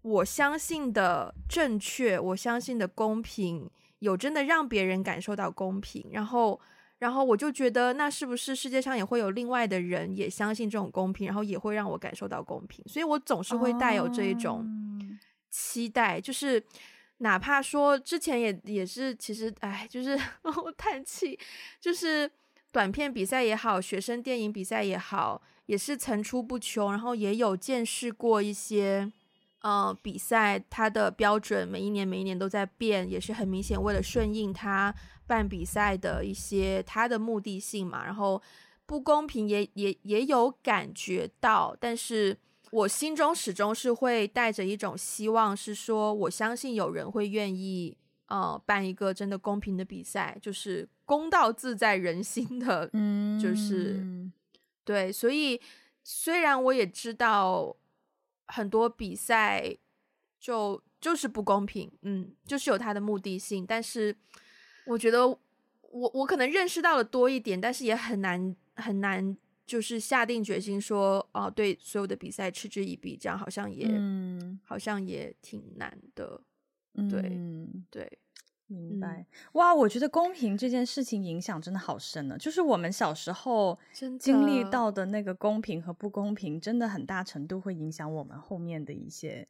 [0.00, 6.58] 我相信的正确，我相信的公平，有真的让别人感受到公平，然后。
[7.02, 12.84] 然后我就觉得，那是不是世界上也会有另外的人也相信这种公平，然后也会让我感受到公平？
[12.86, 14.64] 所以我总是会带有这一种
[15.50, 16.62] 期待，哦、就是
[17.18, 20.16] 哪怕说之前也也是，其实哎，就是
[20.64, 21.36] 我叹气，
[21.80, 22.30] 就是
[22.70, 29.10] 短片比赛也好，学生电影比赛也好，也是层出不穷，然后也有见识过一些，
[29.62, 34.94] 呃，比赛它的标准每一年每一年都在变，也是很明显为了顺应它。
[35.24, 38.42] 办比赛的一些它的目的性嘛，然后
[38.84, 42.36] 不公平也也也有感觉到，但是
[42.70, 47.96] 我心中始终是会带着一种希望，是说我相信有人会愿意
[48.26, 54.04] 呃办一个真的公平的比赛，就是公道自在人心的，嗯，就是
[54.84, 55.58] 对，所以
[56.02, 57.74] 虽然我也知道
[58.46, 59.76] 很多比赛
[60.38, 64.16] 就就是不公平，嗯，就是有它的目的性，但是。
[64.84, 76.42] 我觉得我我可能认识到了多一点，但是也很难很难，就是下定决心说哦，对所有的比赛嗤之以鼻，这样好像也、嗯、好像也挺难的。
[77.08, 78.18] 对、嗯、对，
[78.72, 79.26] 明白、嗯。
[79.52, 82.36] 哇，我觉得公平这件事情影响真的好深呢。
[82.38, 83.78] 就是我们小时候
[84.18, 89.46] 经历到的那个公平和不公平，真的很大程度会影响我们后面的一些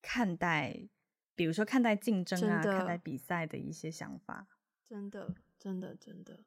[0.00, 0.88] 看待，
[1.34, 4.46] 比如说看待竞争啊，看待比赛的一些想法。
[4.88, 6.38] 真的，真的，真的，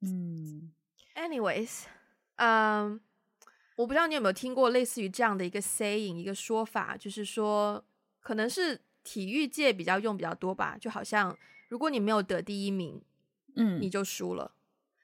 [0.00, 0.72] 嗯。
[1.14, 1.82] Anyways，
[2.36, 2.98] 嗯、um，
[3.74, 7.84] 我不知道你有没有听过类似于这样的一个 saying，一个说法，就是说，
[8.20, 10.76] 可能是体育界比较用比较多吧。
[10.80, 11.36] 就好像
[11.68, 13.00] 如果你没有得第一名，
[13.56, 14.52] 嗯，你就输了。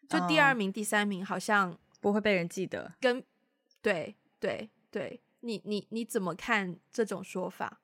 [0.08, 2.92] 就第二名、哦、第三名好像不会被人记得。
[3.00, 3.22] 跟
[3.80, 7.80] 对对对，你你你怎么看这种说法？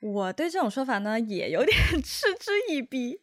[0.00, 3.20] 我对这种说法呢，也有点 嗤之以鼻，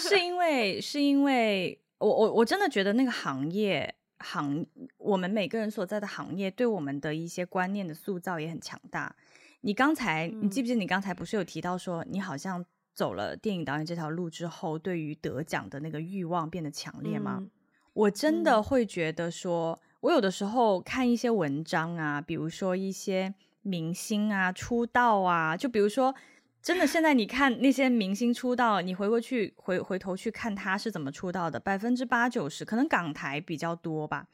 [0.00, 4.64] 是因为是因为我我我真的觉得那个行业行
[4.96, 9.14] 我们每个人所在的行业对我们的一些观念的塑造也很强大。
[9.60, 17.38] 你刚才、嗯、你记不记得你刚才不是有提到说你好像走了电影导演这条路之后，对于得奖的那个欲望变得强烈吗？
[17.40, 17.50] 嗯、
[17.92, 23.34] 我真的会觉得说，我有的时候看一些文章啊，比如说一些。
[23.60, 26.14] 明星啊，出道啊，就比如说，
[26.62, 34.28] 真的现在你看那些明星出道，你回过去回回头去看他是怎么出道的，百分之八九十可能港台比较多吧，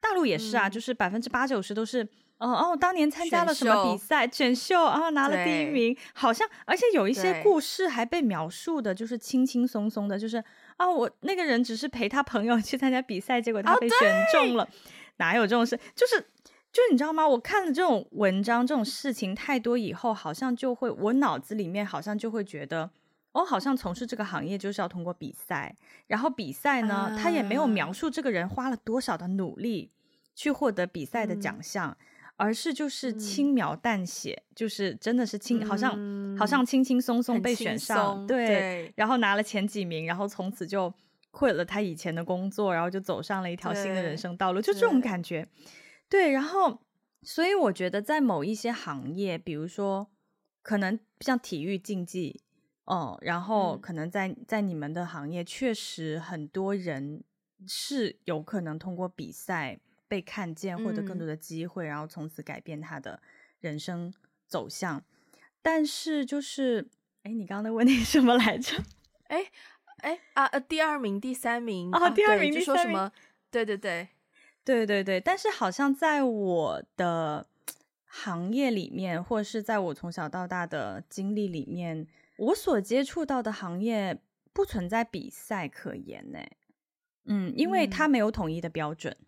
[0.00, 2.08] 大陆也是啊，嗯、就是百分之八九十都是
[2.40, 10.38] 哦哦，当年参加了什么比赛选秀啊、哦，拿了第一名，好像而且有一些故事还被描述的就是轻轻松松的，就是
[10.76, 14.68] 啊、哦，我那个人只是陪他朋友去参加比赛，结果他被选中了，哦、
[15.18, 15.78] 哪有这种事？
[15.94, 16.26] 就是。
[16.72, 17.26] 就你知道吗？
[17.26, 22.88] 我看了这种文章，这种事情太多以后，好像就会我脑子里面好像就会觉得，
[23.32, 25.74] 哦，好像从事这个行业就是要通过比赛，
[26.06, 29.90] 然后比赛呢，他也没有描述这个人花了多少的努力
[30.36, 32.06] 去获得比赛的奖项，嗯、
[32.40, 40.90] 而是就是轻描淡写，嗯、就是真的是轻，好像、嗯、好像轻轻松松被选上，对，对，然后拿了前几名，然后从此就
[41.30, 45.46] quit 了他以前的工作，然后就走上了一条新的人生道路，就这种感觉。
[46.08, 46.80] 对，然后，
[47.22, 50.08] 所以我觉得在某一些行业，比如说，
[50.62, 52.40] 可能像体育竞技，
[52.86, 57.22] 哦，然后可能在在你们的行业，确实很多人
[57.66, 59.78] 是有可能通过比赛
[60.10, 63.22] 被看见，获得更多的机会，然后从此改变他的
[63.60, 64.12] 人生
[64.48, 65.00] 走向。
[65.62, 66.88] 但是，就是，
[67.22, 68.82] 哎，你刚刚的问题是 什么来着？
[69.28, 69.46] 哎，
[69.98, 73.12] 哎啊，呃，第二名、第三名啊，第二名、第三名，说什么？
[73.52, 74.08] 对对对。
[74.64, 77.46] 对 对对，但是好像在我的
[78.04, 84.20] 行业里面，或者是在我从小到大的经历里面，我所接触到的行业
[84.52, 86.40] 不存在比赛可言呢。
[87.26, 89.16] 嗯，因为它没有统一的标准。
[89.20, 89.26] 嗯、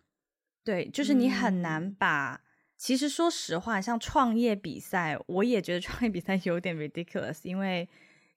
[0.63, 2.41] 对，就是你很难把。
[2.77, 7.87] 其实说实话，像创业比赛，我也觉得创业比赛有点 ridiculous，因为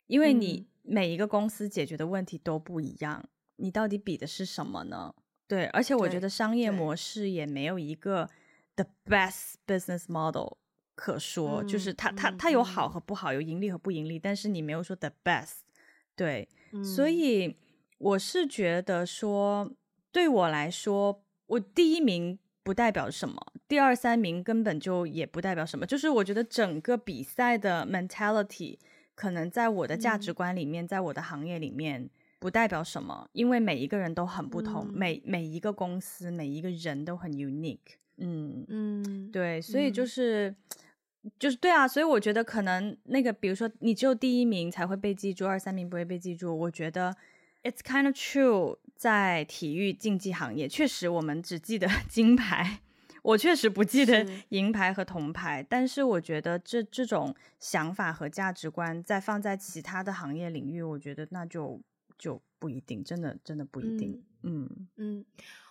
[0.06, 5.14] 因为你每一个公司解决的问题都不一样，你到底比的是什么呢？
[5.48, 8.28] 对，而且我觉得商业模式也没有一个
[8.76, 10.58] the best business model
[10.94, 15.60] 可说，嗯、就是它它它有好和不好，有盈利和不盈利，但是你没有说 the best。
[16.14, 17.56] 对，嗯、所以
[17.98, 19.72] 我是觉得说，
[20.12, 23.34] 对我来说，我第一名不代表什么，
[23.68, 25.86] 第二三名根本就也不代表什么。
[25.86, 28.78] 就是我觉得整个比赛的 mentality
[29.14, 37.96] 可能在我的价值观里面，嗯、在我的行业里面不代表什么，因为每一个人都很不同，嗯、每每一个公司每一个人都很 unique。
[38.18, 40.50] 嗯嗯，对，所以就是。
[40.50, 40.56] 嗯
[41.40, 46.56] 就是对啊，所以我觉得可能那个，比如说你只有第一名才会被记住，二三名不会被记住。
[46.56, 47.16] 我觉得
[47.66, 52.80] it's kind of true，在体育竞技行业，确实我们只记得 金牌，
[53.22, 55.60] 我确实不记得银牌和铜牌。
[55.60, 61.80] 是但是我觉得这这种想法和价值观，再放在其他的行业领域，我觉得那就
[62.16, 64.22] 就不一定，真的真的不一定。
[64.42, 65.24] 嗯嗯，嗯，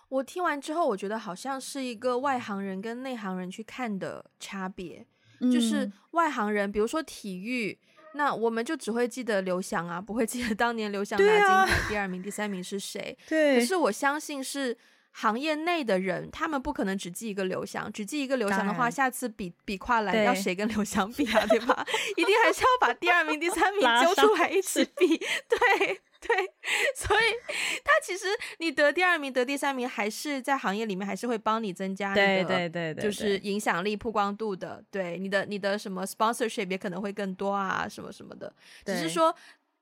[0.08, 5.06] 我听完之后，我觉得好像是一个外行人跟内行人去看的差别。
[5.52, 7.78] 就是外行人，比如说体育，
[8.16, 13.16] 那我们就只会记得刘翔啊，不会记得当年刘翔拿金牌第二名、第三名是谁。
[13.28, 13.58] 对。
[13.58, 14.76] 可是我相信是
[15.18, 21.46] 行业内的人，他们不可能只记一个刘翔，只记一个刘翔的话，下次比比跨栏要谁跟刘翔比啊？
[21.46, 21.86] 对吧？
[22.16, 25.16] 一定还是要把第二名、第三名揪出来一起比。
[25.16, 26.00] 对。
[26.18, 26.34] 对，
[26.96, 27.24] 所以
[27.84, 28.24] 他其实
[28.58, 34.82] 你得第二名、得第三名，还是在行业里面还是会帮你增加你的，就是影响力、曝光度的。
[34.90, 38.52] 对，你的你的什么 sponsorship 也可能会更多啊，什么什么的。
[38.84, 39.32] 只是说，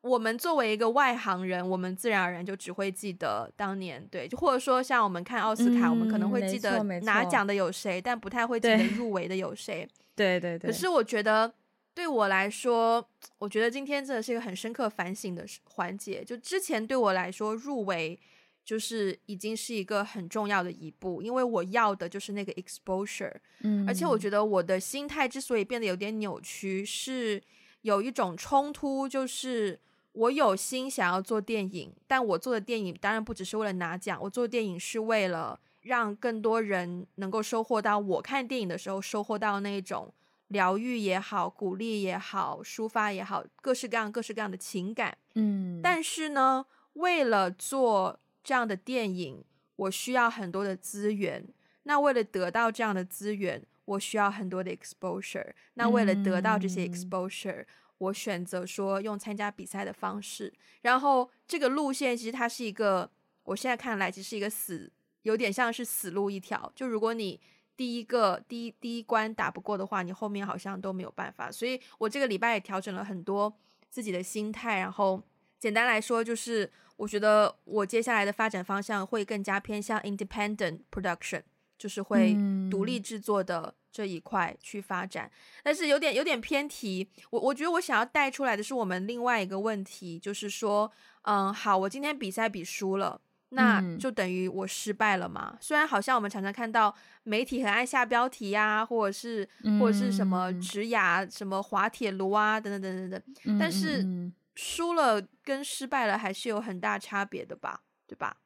[0.05, 9.89] 我们作为一个外行人，我们自然而然就只会记得当年，对，就或者说像我们看奥斯卡，我们可能会记得拿奖的有谁，但不太会记得 入围的有谁。
[10.15, 10.71] 对对对。
[10.71, 11.53] 可是我觉得。
[11.97, 16.25] 对我来说，我觉得今天真的是一个很深刻反省的环节。
[16.25, 18.19] 就之前对我来说，入围
[18.65, 23.33] 就是已经是一个很重要的一步，因为我要的就是那个 exposure。
[23.61, 27.41] 嗯，而且我觉得我的心态之所以变得有点扭曲，是
[27.83, 29.79] 有一种冲突，就是
[30.15, 40.13] 我有心想要做电影，但我做的电影当然不只是为了拿奖，我做电影是为了让更多人能够收获到我看电影的时候收获到那种。
[40.49, 45.17] 疗愈也好，鼓励也好，抒发也好，各式各样、各式各样的情感。
[45.35, 49.43] 嗯，但是呢，为了做这样的电影，
[49.75, 51.45] 我需要很多的资源。
[51.85, 55.53] 那为了得到这样的资源，我需要很多的 exposure。
[55.75, 57.67] 那为了得到这些 exposure，嗯，
[58.05, 60.53] 我选择说用参加比赛的方式。
[60.83, 63.11] 然后这个路线其实它是一个，
[63.45, 64.93] 我现在看来其实是一个死，
[65.23, 66.73] 有点像是死路一条。
[66.75, 67.41] 就如果你
[67.77, 71.51] 第一个第一第一关打不过的话，你后面好像都没有办法。
[71.51, 73.53] 所以我这个礼拜也调整了很多
[73.91, 74.79] 自己的心态。
[74.79, 75.21] 然后
[75.59, 81.43] 简单来说，就是我觉得我接下来的发展方向会更加偏向 independent production，
[81.85, 82.35] 就是会
[82.71, 85.27] 独立制作的这一块去发展。
[85.27, 87.07] 嗯、但是有点有点偏题。
[87.29, 90.91] 我我觉得我想要带出来的是我们另外一个问题，就是说，
[91.25, 93.21] 嗯，好，我今天比赛比输了。
[93.51, 95.51] 那就等于我失败了嘛？
[95.53, 96.93] 嗯、虽然好像我们常常看到
[97.25, 107.83] 媒体很爱下标题呀、啊，或者是、嗯、或者是什么职涯、什么滑铁卢啊，等等等等等，嗯、但是输了跟失败了还是有很大差别的吧？
[108.07, 108.39] 对吧？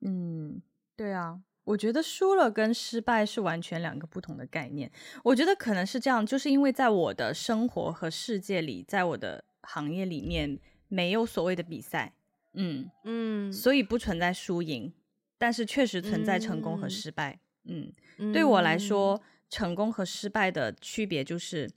[0.00, 0.60] 嗯，
[0.96, 4.88] 对啊，我觉得输了跟失败是完全两个不同的概念。
[5.24, 12.12] 我觉得可能是这样，就是因为在我的生活和世界里，在我的行业里面没有所谓的比赛。
[12.54, 14.92] 嗯嗯，所以不存在输赢，
[15.36, 17.40] 但是确实存在成功和失败。
[17.64, 21.68] 嗯，嗯，对我来说，成功和失败的区别就是，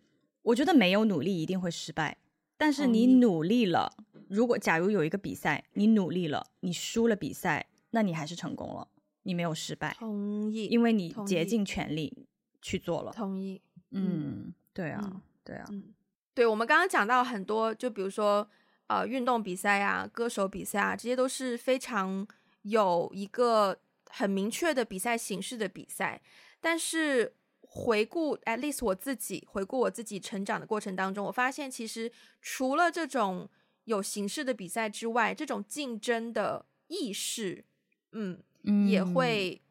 [0.43, 2.15] 我觉得没有努力一定会失败，
[2.57, 3.91] 但是你努力了，
[4.29, 8.87] 如果假如有一个比赛，你努力了，你输了比赛，那你还是成功了，
[9.24, 9.95] 你没有失败。
[9.97, 12.28] 同意，因为你竭尽全力
[12.61, 13.11] 去做了。
[13.11, 13.61] 同意。
[13.91, 15.67] 嗯，对啊，对啊。
[16.34, 18.49] 对，我们刚刚讲到很多，就比如说。
[18.89, 22.28] 呃，运动比赛啊，歌手比赛啊，这些都是非常
[22.63, 26.20] 有一个很明确的比赛形式的比赛。
[26.59, 32.11] 但是回顾，at least 我自己回顾我自己成长的过程当中，我发现其实
[32.41, 33.47] 除了这种
[33.84, 37.63] 有形式的比赛之外，这种竞争的意识，
[38.13, 38.43] 嗯，嗯
[38.88, 39.62] 也会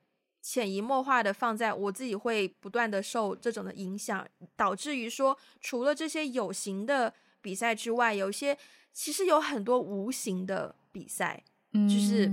[0.43, 4.27] 潜移默化的放在我自己，会不断的受这种的影响，
[4.57, 8.59] 导致于说，除了这些有形的比赛之外，有些。
[8.91, 12.29] 其实有很多无形的比赛，嗯、就是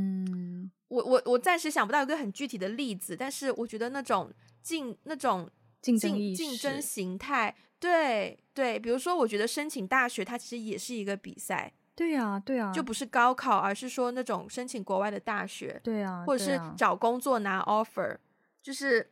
[0.87, 4.33] 我我我暂时想不到一个很具体的例子，但是我觉得那种
[4.63, 5.47] 竞那种
[5.79, 18.17] 竞竞竞争形态，对对，比如说我觉得申请大学它其实也是一个比赛，对呀对呀，就不是高考，而是说那种申请国外的大学，对呀，或者是找工作拿 offer，
[18.61, 19.11] 就是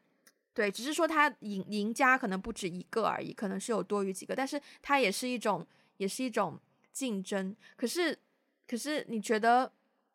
[0.54, 5.66] 对，只是说他赢赢家可能不止一个而已，可能是有多余几个，但是它也是一种
[5.98, 6.60] 也是一种。
[6.94, 8.16] 竞争，可是，
[8.68, 9.72] 可是，你觉得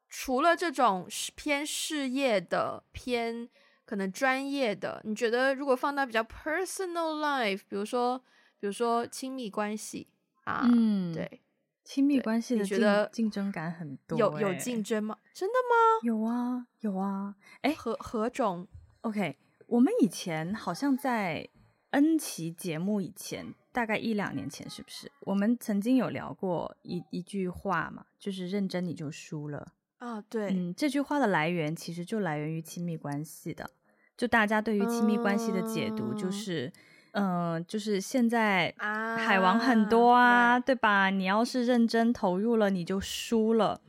[0.08, 3.48] 除了这种偏事业的、偏
[3.84, 8.16] 可能专业的，你觉得如果放到比较 personal life，比如说
[8.60, 10.06] 比如说亲密关系
[10.44, 11.40] 啊，嗯，对，
[11.88, 15.16] 亲密关系的觉得竞争感很多，欸，有有竞争吗？
[15.32, 16.00] 真的吗？
[16.02, 18.68] 有啊有啊，哎，何何种
[19.00, 21.48] ？OK，我们以前好像在
[21.92, 25.10] N 期节目以前，大概一两年前，是不是？
[25.20, 29.68] 我们曾经有聊过一一句话嘛，就是认真你就输了。
[29.96, 33.70] 啊，对，嗯，这句话的来源其实就来源于亲密关系的，
[34.14, 36.72] 就大家对于亲密关系的解读就是，嗯、
[37.18, 41.10] 呃，就是现在海王很多啊，啊对，对吧？
[41.10, 43.80] 你要是认真投入了，你就输了。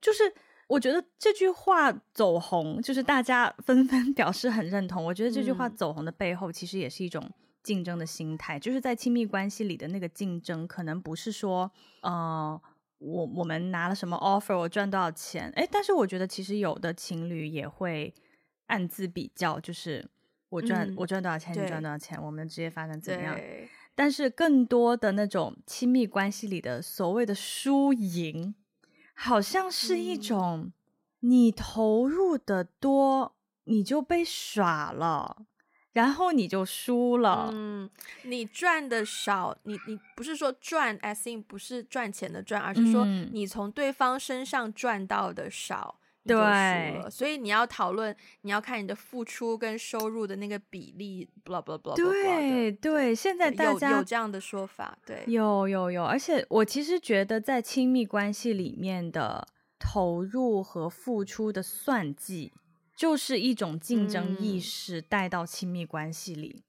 [0.00, 0.32] 就是
[0.66, 5.04] 我觉得这句话走红，就是大家纷纷 表示很认同。
[5.04, 7.30] 我觉得这句话走红的背后，其实也是一种
[7.62, 11.70] 竞争的心态，嗯、就是在亲密关系里的那个竞争，可能不是说，
[12.02, 12.60] 呃。
[13.04, 15.52] 我我们拿了什么 offer，我赚多少钱？
[15.56, 18.14] 哎，但是我觉得其实有的情侣也会
[18.68, 20.08] 暗自比较，就是
[20.52, 23.38] 我赚、嗯、我赚多少钱，你赚多少钱，我们的职业发展怎么样？
[23.94, 28.54] 但是更多的那种亲密关系里的所谓的输赢，
[29.14, 30.72] 好像是一种
[31.20, 33.34] 你投入的多，
[33.64, 35.46] 你就被耍了。
[35.92, 37.50] 然后你就输了。
[37.52, 37.90] 嗯，
[38.22, 47.10] 你赚的少，你你不是说赚，as in 不是赚钱的赚，而是说你从对方身上赚到的少，对。
[47.10, 51.94] 所以你要讨论，你要看你的付出跟收入的那个比例，blah blah blah。
[51.96, 56.04] 对对，现在大家有有这样的说法，对，有有有。
[56.04, 59.46] 而且我其实觉得，在亲密关系里面的
[59.78, 62.52] 投入和付出的算计。
[62.94, 66.62] 就是一种竞争意识带到亲密关系里，嗯、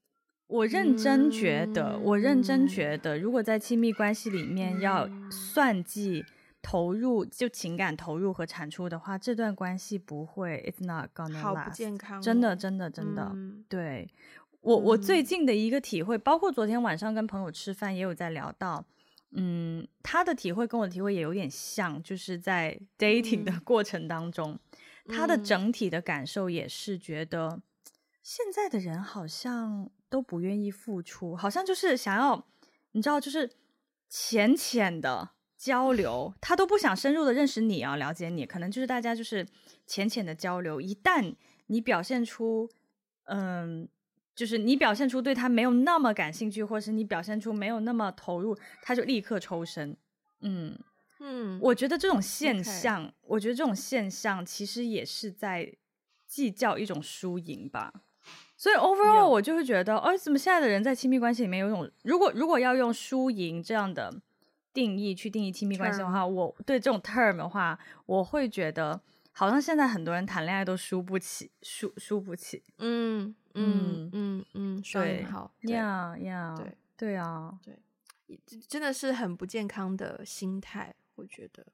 [0.48, 6.24] 我认真觉得，嗯、我认真觉得，如果在亲密关系里面要算计
[6.64, 14.08] 投入，就情感投入和产出的话，这段关系不会，it's not gonna last，好不健康，真的，真的，真的，嗯、对。
[14.62, 18.82] 我，我最近的一个体会，包括昨天晚上跟朋友吃饭也有在聊到，
[19.32, 23.52] 嗯，他的体会跟我的体会也有点像，就是在 dating 的。
[23.60, 24.52] 过程当中。
[24.52, 24.58] 嗯
[25.06, 27.60] 他的整体的感受也是觉得，
[28.22, 32.46] 现在的人好像都不愿意付出，好像就是想要，
[32.92, 33.50] 你知道，就是
[34.08, 35.28] 浅浅的
[35.64, 39.46] 交流，他都不想深入的认识你啊，了解你，可能就是大家就是
[39.86, 40.78] 浅浅的交流。
[40.78, 41.34] 一旦
[41.68, 42.68] 你表现出，
[43.24, 43.88] 嗯，
[44.34, 49.96] 就是你表现出对他没有那么感兴趣，或是你表现出没有那么投入，他就立刻抽身，
[50.42, 50.78] 嗯。
[51.20, 55.74] 嗯，我觉得这种现象.我觉得这种现象其实也是在
[56.26, 57.90] 计较一种输赢吧。
[58.58, 64.12] 所以 overall 我就会觉得，哎，怎么现在的人在亲密关系里面有一种，如果如果要用输赢这样的
[64.74, 69.00] 定义去定义亲密关系的话我对这种 term 的话，我会觉得
[69.32, 72.62] 好像现在很多人谈恋爱都输不起，输输不起。
[72.78, 77.78] 嗯嗯嗯嗯，对，好，呀呀，对对啊，对，
[78.68, 80.92] 真的是很不健康的心态。
[81.14, 81.64] 我觉得，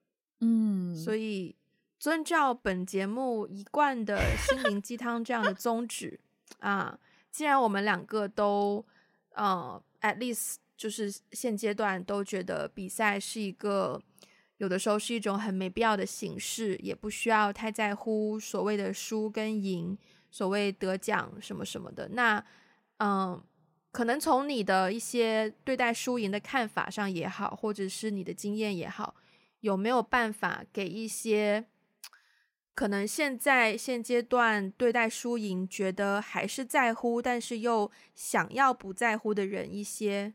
[0.40, 1.56] 嗯，所以
[1.98, 6.20] 遵照本节目一贯的心灵鸡汤这样的宗旨
[6.60, 6.98] 啊，
[7.30, 8.84] 既然我们两个都，
[9.32, 14.02] 呃，at least 就是现阶段都觉得比赛是一个
[14.56, 19.98] 有的时候是一种很没必要的形式，也不需要太在乎所谓的输跟赢，
[20.30, 22.08] 所谓得奖什么什么的。
[22.12, 22.42] 那，
[22.96, 23.38] 嗯、
[23.92, 29.14] 可能从你的一些对待输赢的看法上也好，或者是你的经验也好。
[29.60, 31.66] 有没有办法给一些
[32.74, 40.32] 可能现在现阶段对待输赢觉得还是在乎，但是又想要不在乎的人一些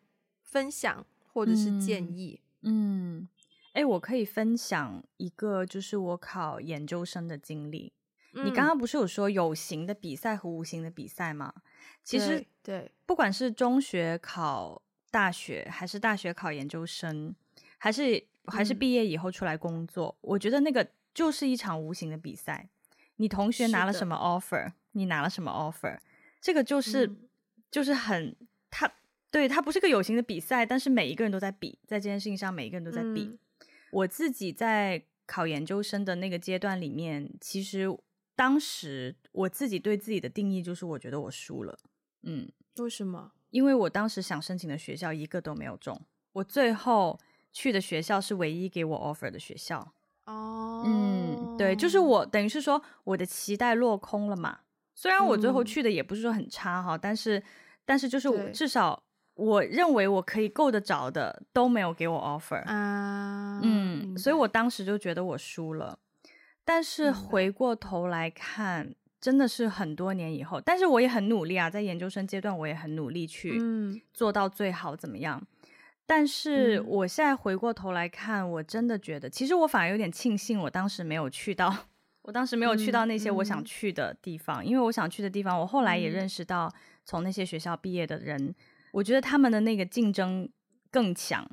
[0.55, 2.39] 分享或者是建议？
[2.61, 3.27] 嗯，
[3.73, 7.91] 哎、嗯，我可以分享一个，就是我考研究生的经历。
[8.31, 11.53] 嗯、你刚刚不是有说有形的比赛和无形的比赛吗？
[12.05, 14.81] 其实，对，对，不管是中学考
[15.11, 17.35] 大学，还是大学考研究生，
[17.77, 18.25] 还是。
[18.47, 22.69] 还是毕业以后出来工作，嗯，我觉得那个就是一场无形的比赛。
[23.15, 25.97] 你同学拿了什么 offer，你拿了什么 offer，
[26.39, 27.17] 这个就是，嗯，
[27.71, 28.35] 就是很
[28.69, 28.87] 他
[29.35, 33.23] 对它不是个有形的比赛，但是每一个人都在比，在这件事情上每一个人都在比。
[33.23, 33.37] 嗯，
[33.91, 37.85] 我自己在考研究生的那个阶段里面，其实
[38.33, 41.77] 当时我自己对自己的定义就是，我觉得我输了。
[42.23, 43.33] 嗯，为什么？
[43.49, 45.99] 因为我当时想申请的学校一个都没有中，
[46.31, 47.19] 我最后。
[47.57, 49.79] 去的学校是唯一给我 offer 的学校
[50.25, 50.85] 哦，oh.
[50.85, 54.59] 嗯，对，就是我等于是说我的期待落空了嘛。
[54.93, 57.41] 虽然我最后去的也不是说很差哈，嗯、但是
[57.85, 59.01] 但是就是我至少
[59.35, 65.99] 我认为我可以够得着的都没有给我 offer 啊，uh, 嗯，所以我当时就觉得我输了。
[66.63, 73.61] 但是回过头来看，真的是很多年以后，但是我也很努力啊，在研究生阶段我也很努力去
[74.13, 75.39] 做到最好，怎么样？
[75.41, 75.67] 嗯、
[76.05, 81.75] 但是我现在回过头来看，我真的觉得，其实我反而有点庆幸，我当时没有去到，
[82.23, 86.73] 我当时没有去到那些我想去的地方，嗯、因为我想去的地方，我后来也认识到，
[87.03, 88.55] 从那些学校毕业的人，
[88.95, 90.47] 我觉得他们的那个竞争
[90.89, 91.45] 更强。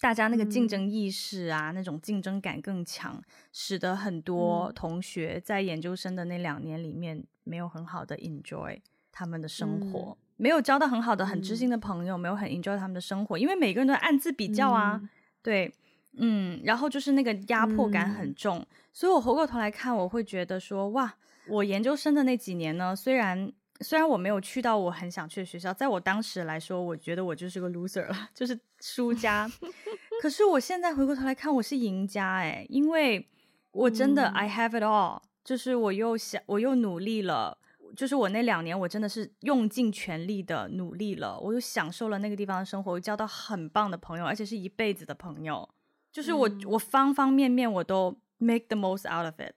[0.00, 3.20] 大家那个竞争意识啊，嗯、那种竞争感更强，
[3.52, 8.78] 使得很多同学在研究生的那两年里面没有很好的 enjoy
[9.10, 15.08] 他们的生活，嗯、没有交到很好的、很知心的朋友，嗯、没有很 enjoy 他们的生活，因为每个人都暗自比较啊，嗯、
[15.42, 15.72] 对，
[16.18, 21.14] 嗯，然后就是那个压迫感很重，嗯、所以我回过头来看，我会觉得说，哇，
[21.48, 23.52] 我研究生的那几年呢，虽然。
[23.80, 29.50] 虽然我没有去到我很想去的学校，在我当时来说，我觉得我就是个 loser 了， 就是输家。
[30.22, 33.28] 可是我现在回过头来看，我是赢家诶，因为
[33.72, 37.58] 我真的、嗯、I have it all，就是我又想，我又努力了，
[37.96, 45.68] 就是我那两年我真的是用尽全力的努力了，我又享受了那个地方的生活，我交到很棒的朋友，而且是一辈子的朋友，
[46.12, 49.54] 就是我、嗯、我方方面面我都 make the most out of it。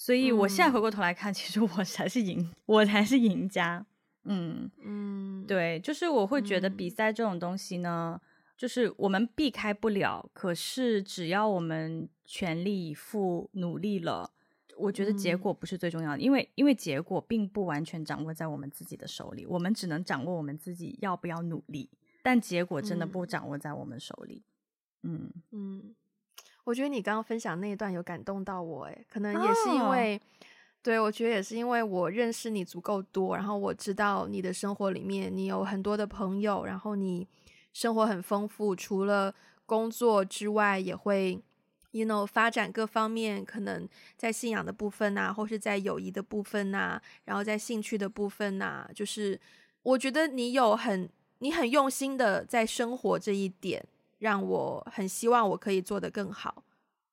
[0.00, 3.84] 所以，我现在回过头来看，嗯、其实我才是赢，我才是赢家。
[4.22, 8.26] 嗯嗯，对，就是我会觉得比赛这种东西呢，嗯、
[8.56, 10.30] 就是我们避开不了。
[10.32, 14.30] 可是，只要我们全力以赴努力了，
[14.76, 21.90] 我觉得结果不是最重要的，嗯、因为因为结果并不完全掌握在我们自己的手里，我们只能掌握我们自己要不要努力，
[22.22, 24.44] 但结果真的不掌握在我们手里。
[25.02, 25.96] 嗯嗯。
[26.68, 30.20] 嗯我觉得你刚刚分享那一段有感动到我，诶，可能也是因为，oh.
[30.82, 37.26] 对，我觉得也是因为我认识你足够多，然后我知道你的生活里面你有很多的朋友，然后你
[37.72, 41.42] 生活很丰富，除了工作之外，也会
[41.92, 43.88] ，you know，发展各方面，可能
[44.18, 49.40] 在信仰的部分呐，或是在友谊的部分呐，然后在兴趣的部分呐，就是
[49.82, 51.08] 我觉得你有很，
[51.38, 53.82] 你很用心的在生活这一点。
[54.18, 56.64] 让我很希望我可以做得更好，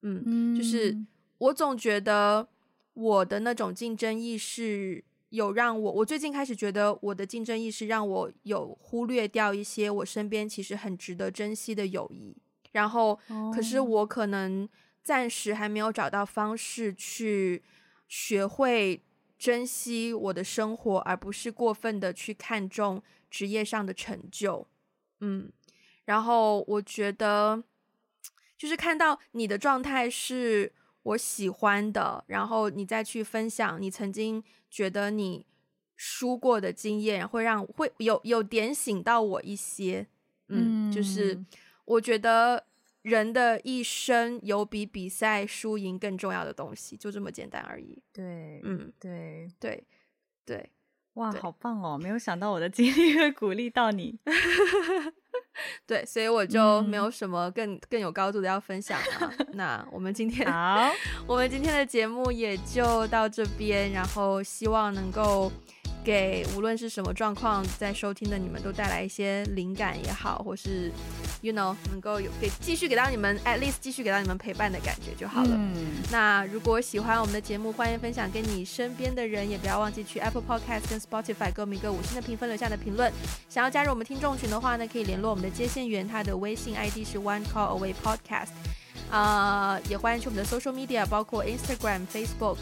[0.01, 0.97] 嗯，嗯，就是
[1.38, 2.47] 我总觉得
[2.93, 12.36] 我的那种竞争意识有让我，我最近开始觉得我的竞争意识让我有忽略掉一些我身边其实很值得珍惜的友谊，
[12.72, 13.20] 然后，
[13.53, 14.68] 可是我可能
[15.03, 17.62] 暂时还没有找到方式去
[18.08, 19.03] 学会
[19.38, 24.68] 珍惜我的生活，而不是过分的去看重职业上的成就，
[25.20, 25.51] 嗯。
[26.06, 27.64] 然后我觉得，
[28.58, 30.72] 就是看到你的状态是
[31.03, 35.45] 我喜欢的，然后你再去分享你曾经觉得你
[35.95, 40.08] 输过的经验，会让会有有点醒到我一些。
[40.49, 41.43] 嗯，嗯，就是
[41.86, 42.66] 我觉得
[43.01, 48.01] 人的一生有比比赛输赢更重要的东西，就这么简单而已。
[48.14, 49.84] 对，嗯，对，对，
[50.45, 50.70] 对，
[51.14, 51.97] 哇，好棒哦！
[51.97, 54.20] 没有想到我的经历会鼓励到你。
[55.86, 59.34] 对，所以我就没有什么更、嗯、更有高度的要分享了。
[59.53, 60.91] 那我们今天好，
[61.28, 65.51] 我们今天的节目也就到这边，然后希望能够。
[66.06, 70.91] 给无论是什么状况，在收听的你们都带来一些灵感也好，或是
[71.41, 75.49] ，you know，能够有给继续给到你们，at least 继续给到你们陪伴的感觉就好了。
[75.51, 83.12] 嗯，那如果喜欢我们的节目，欢迎分享给你身边的人，也不要忘记去 Apple Podcast 跟 Spotify 给我们一个五星的评分，留下的评论。
[83.49, 88.51] 想要加入我们听众群的话呢，可以联络我们的接线员，他的微信 ID 是 One Call Away Podcast。
[89.12, 92.58] 啊也欢迎去我们的 social media，包括 Instagram、Facebook、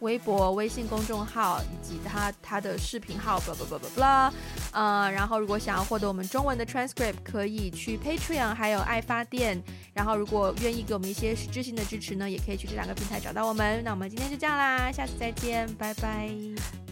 [0.00, 4.32] 微博、微信公众号以及他他的视频号，blah blah blah blah blah。
[4.72, 9.62] 呃，然后如果想要获得我们中文的 transcript，可以去 Patreon，还有爱发电。
[9.92, 13.82] 然后如果愿意给我们一些实质性的支持呢，也可以去这两个平台找到我们。
[13.82, 16.30] 那我们今天就这样啦，下次再见，拜拜，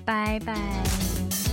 [0.05, 1.46] 拜拜。